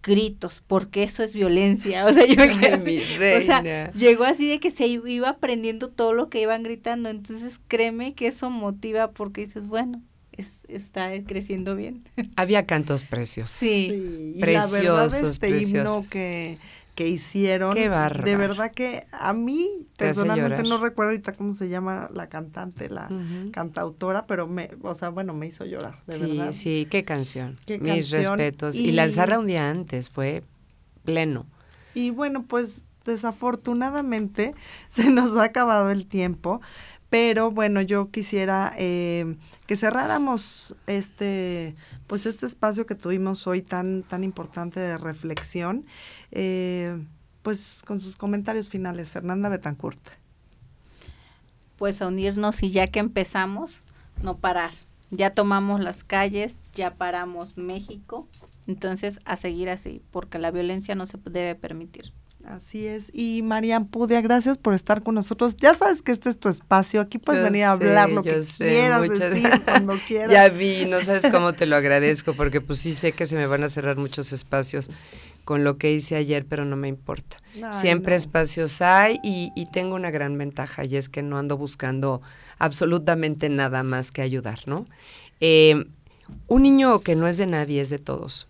[0.06, 2.06] gritos, porque eso es violencia.
[2.06, 6.42] O sea, yo o sea, llegó así de que se iba aprendiendo todo lo que
[6.42, 7.10] iban gritando.
[7.10, 10.02] Entonces, créeme que eso motiva porque dices, bueno,
[10.32, 12.04] es, está creciendo bien.
[12.36, 13.52] Había cantos preciosos.
[13.52, 16.10] Sí, preciosos, este preciosos.
[16.10, 16.60] que
[16.96, 17.74] que hicieron.
[17.74, 18.24] Qué barro.
[18.24, 23.10] De verdad que a mí, personalmente no recuerdo ahorita cómo se llama la cantante, la
[23.52, 26.52] cantautora, pero me, o sea, bueno, me hizo llorar, de sí, verdad.
[26.54, 27.58] Sí, qué canción.
[27.80, 28.78] Mis respetos.
[28.78, 30.44] Y, lanzarla un día antes fue
[31.04, 31.46] pleno.
[31.94, 34.56] Y bueno, pues desafortunadamente
[34.90, 36.62] se nos ha acabado el tiempo,
[37.16, 39.38] pero bueno, yo quisiera eh,
[39.68, 45.86] que cerráramos este, pues este espacio que tuvimos hoy tan, tan importante de reflexión
[46.32, 47.02] eh,
[47.42, 50.06] pues con sus comentarios finales, Fernanda Betancourt.
[51.78, 53.82] Pues a unirnos y ya que empezamos,
[54.22, 54.72] no parar.
[55.10, 58.28] Ya tomamos las calles, ya paramos México,
[58.68, 62.12] entonces a seguir así, porque la violencia no se debe permitir.
[62.48, 63.10] Así es.
[63.14, 65.58] Y Marian Pudia, gracias por estar con nosotros.
[65.58, 67.02] Ya sabes que este es tu espacio.
[67.02, 70.32] Aquí puedes venir a hablar lo que quieras decir cuando quieras.
[70.32, 73.48] Ya vi, no sabes cómo te lo agradezco, porque pues sí sé que se me
[73.48, 74.92] van a cerrar muchos espacios
[75.44, 77.38] con lo que hice ayer, pero no me importa.
[77.72, 82.22] Siempre espacios hay y, y, tengo una gran ventaja y es que no ando buscando
[82.58, 84.88] absolutamente nada más que ayudar, ¿no?
[85.40, 85.86] Eh,
[86.48, 88.48] un niño que no es de nadie es de todos.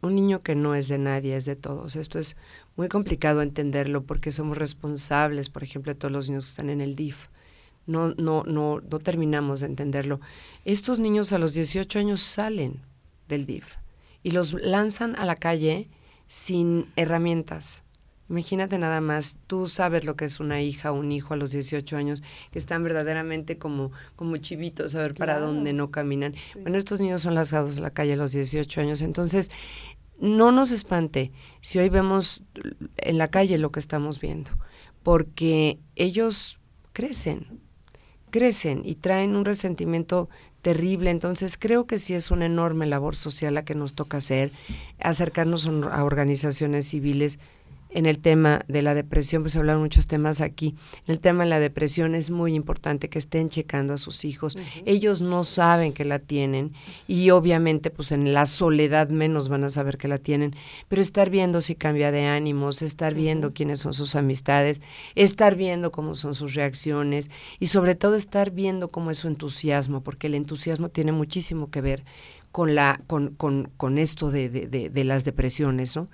[0.00, 1.94] Un niño que no es de nadie es de todos.
[1.94, 2.36] Esto es
[2.76, 6.80] muy complicado entenderlo porque somos responsables, por ejemplo, de todos los niños que están en
[6.80, 7.26] el DIF.
[7.86, 10.20] No, no, no, no terminamos de entenderlo.
[10.64, 12.80] Estos niños a los 18 años salen
[13.28, 13.76] del DIF
[14.22, 15.88] y los lanzan a la calle
[16.28, 17.82] sin herramientas.
[18.28, 21.50] Imagínate nada más, tú sabes lo que es una hija o un hijo a los
[21.50, 26.34] 18 años, que están verdaderamente como, como chivitos, a ver para dónde no caminan.
[26.54, 29.50] Bueno, estos niños son lanzados a la calle a los 18 años, entonces
[30.22, 32.44] no nos espante si hoy vemos
[32.96, 34.52] en la calle lo que estamos viendo,
[35.02, 36.60] porque ellos
[36.92, 37.60] crecen,
[38.30, 40.28] crecen y traen un resentimiento
[40.62, 41.10] terrible.
[41.10, 44.52] Entonces creo que sí es una enorme labor social la que nos toca hacer,
[45.00, 47.40] acercarnos a organizaciones civiles
[47.94, 50.74] en el tema de la depresión, pues hablaron muchos temas aquí.
[51.06, 54.56] En el tema de la depresión es muy importante que estén checando a sus hijos.
[54.86, 56.72] Ellos no saben que la tienen
[57.06, 60.54] y obviamente pues en la soledad menos van a saber que la tienen,
[60.88, 64.80] pero estar viendo si cambia de ánimos, estar viendo quiénes son sus amistades,
[65.14, 67.30] estar viendo cómo son sus reacciones
[67.60, 71.80] y sobre todo estar viendo cómo es su entusiasmo, porque el entusiasmo tiene muchísimo que
[71.80, 72.04] ver
[72.52, 76.08] con, la, con, con, con esto de, de, de, las depresiones, ¿no?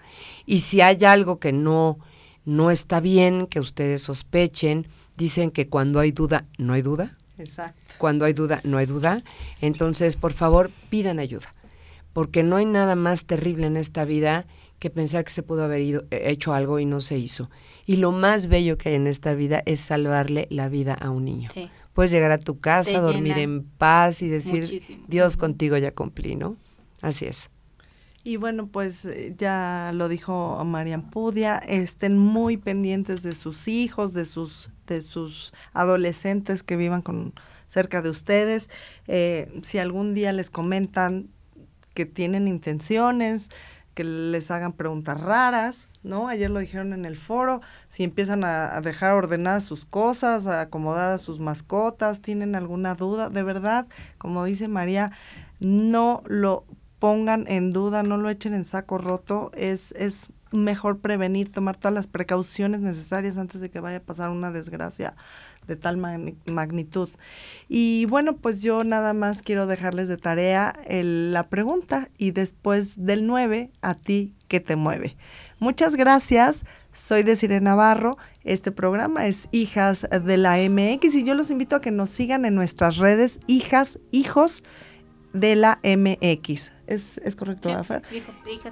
[0.46, 1.98] Y si hay algo que no,
[2.44, 4.86] no está bien, que ustedes sospechen,
[5.16, 7.18] dicen que cuando hay duda, no hay duda.
[7.38, 7.80] Exacto.
[7.98, 9.22] Cuando hay duda, no hay duda.
[9.60, 11.54] Entonces, por favor, pidan ayuda,
[12.12, 14.46] porque no hay nada más terrible en esta vida
[14.78, 17.50] que pensar que se pudo haber ido, hecho algo y no se hizo.
[17.84, 21.24] Y lo más bello que hay en esta vida es salvarle la vida a un
[21.24, 21.50] niño.
[21.52, 21.68] Sí
[21.98, 26.54] puedes llegar a tu casa, dormir en paz y decir, Dios contigo ya cumplí, ¿no?
[27.02, 27.50] Así es.
[28.22, 34.14] Y bueno, pues eh, ya lo dijo Marian Pudia, estén muy pendientes de sus hijos,
[34.14, 37.34] de sus, de sus adolescentes que vivan con
[37.66, 38.70] cerca de ustedes.
[39.08, 41.30] Eh, si algún día les comentan
[41.94, 43.48] que tienen intenciones,
[43.98, 46.28] que les hagan preguntas raras, ¿no?
[46.28, 51.40] Ayer lo dijeron en el foro, si empiezan a, dejar ordenadas sus cosas, acomodadas sus
[51.40, 55.10] mascotas, tienen alguna duda, de verdad, como dice María,
[55.58, 56.64] no lo
[57.00, 61.94] pongan en duda, no lo echen en saco roto, es, es mejor prevenir, tomar todas
[61.94, 65.14] las precauciones necesarias antes de que vaya a pasar una desgracia
[65.66, 65.98] de tal
[66.46, 67.08] magnitud.
[67.68, 73.26] Y bueno, pues yo nada más quiero dejarles de tarea la pregunta y después del
[73.26, 75.16] 9, a ti que te mueve.
[75.58, 76.64] Muchas gracias.
[76.92, 78.16] Soy Desiree Navarro.
[78.42, 82.44] Este programa es Hijas de la MX y yo los invito a que nos sigan
[82.44, 84.64] en nuestras redes Hijas, Hijos
[85.32, 86.72] de la MX.
[86.86, 87.90] ¿Es, es correcto, hijas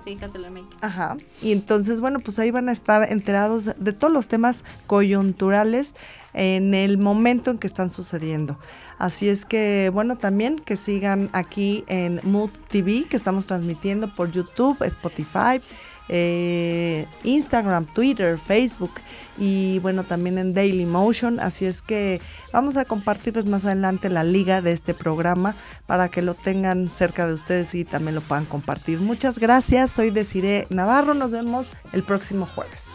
[0.06, 0.76] e hijas de la MX.
[0.80, 1.16] Ajá.
[1.42, 5.94] Y entonces, bueno, pues ahí van a estar enterados de todos los temas coyunturales
[6.32, 8.58] en el momento en que están sucediendo.
[8.98, 14.30] Así es que, bueno, también que sigan aquí en Mood TV, que estamos transmitiendo por
[14.30, 15.60] YouTube, Spotify,
[16.08, 18.92] eh, Instagram, Twitter, Facebook
[19.38, 21.40] y bueno, también en Daily Motion.
[21.40, 22.20] Así es que
[22.52, 25.54] vamos a compartirles más adelante la liga de este programa
[25.86, 29.00] para que lo tengan cerca de ustedes y también lo puedan compartir.
[29.00, 32.86] Muchas gracias, soy Desiree Navarro, nos vemos el próximo jueves.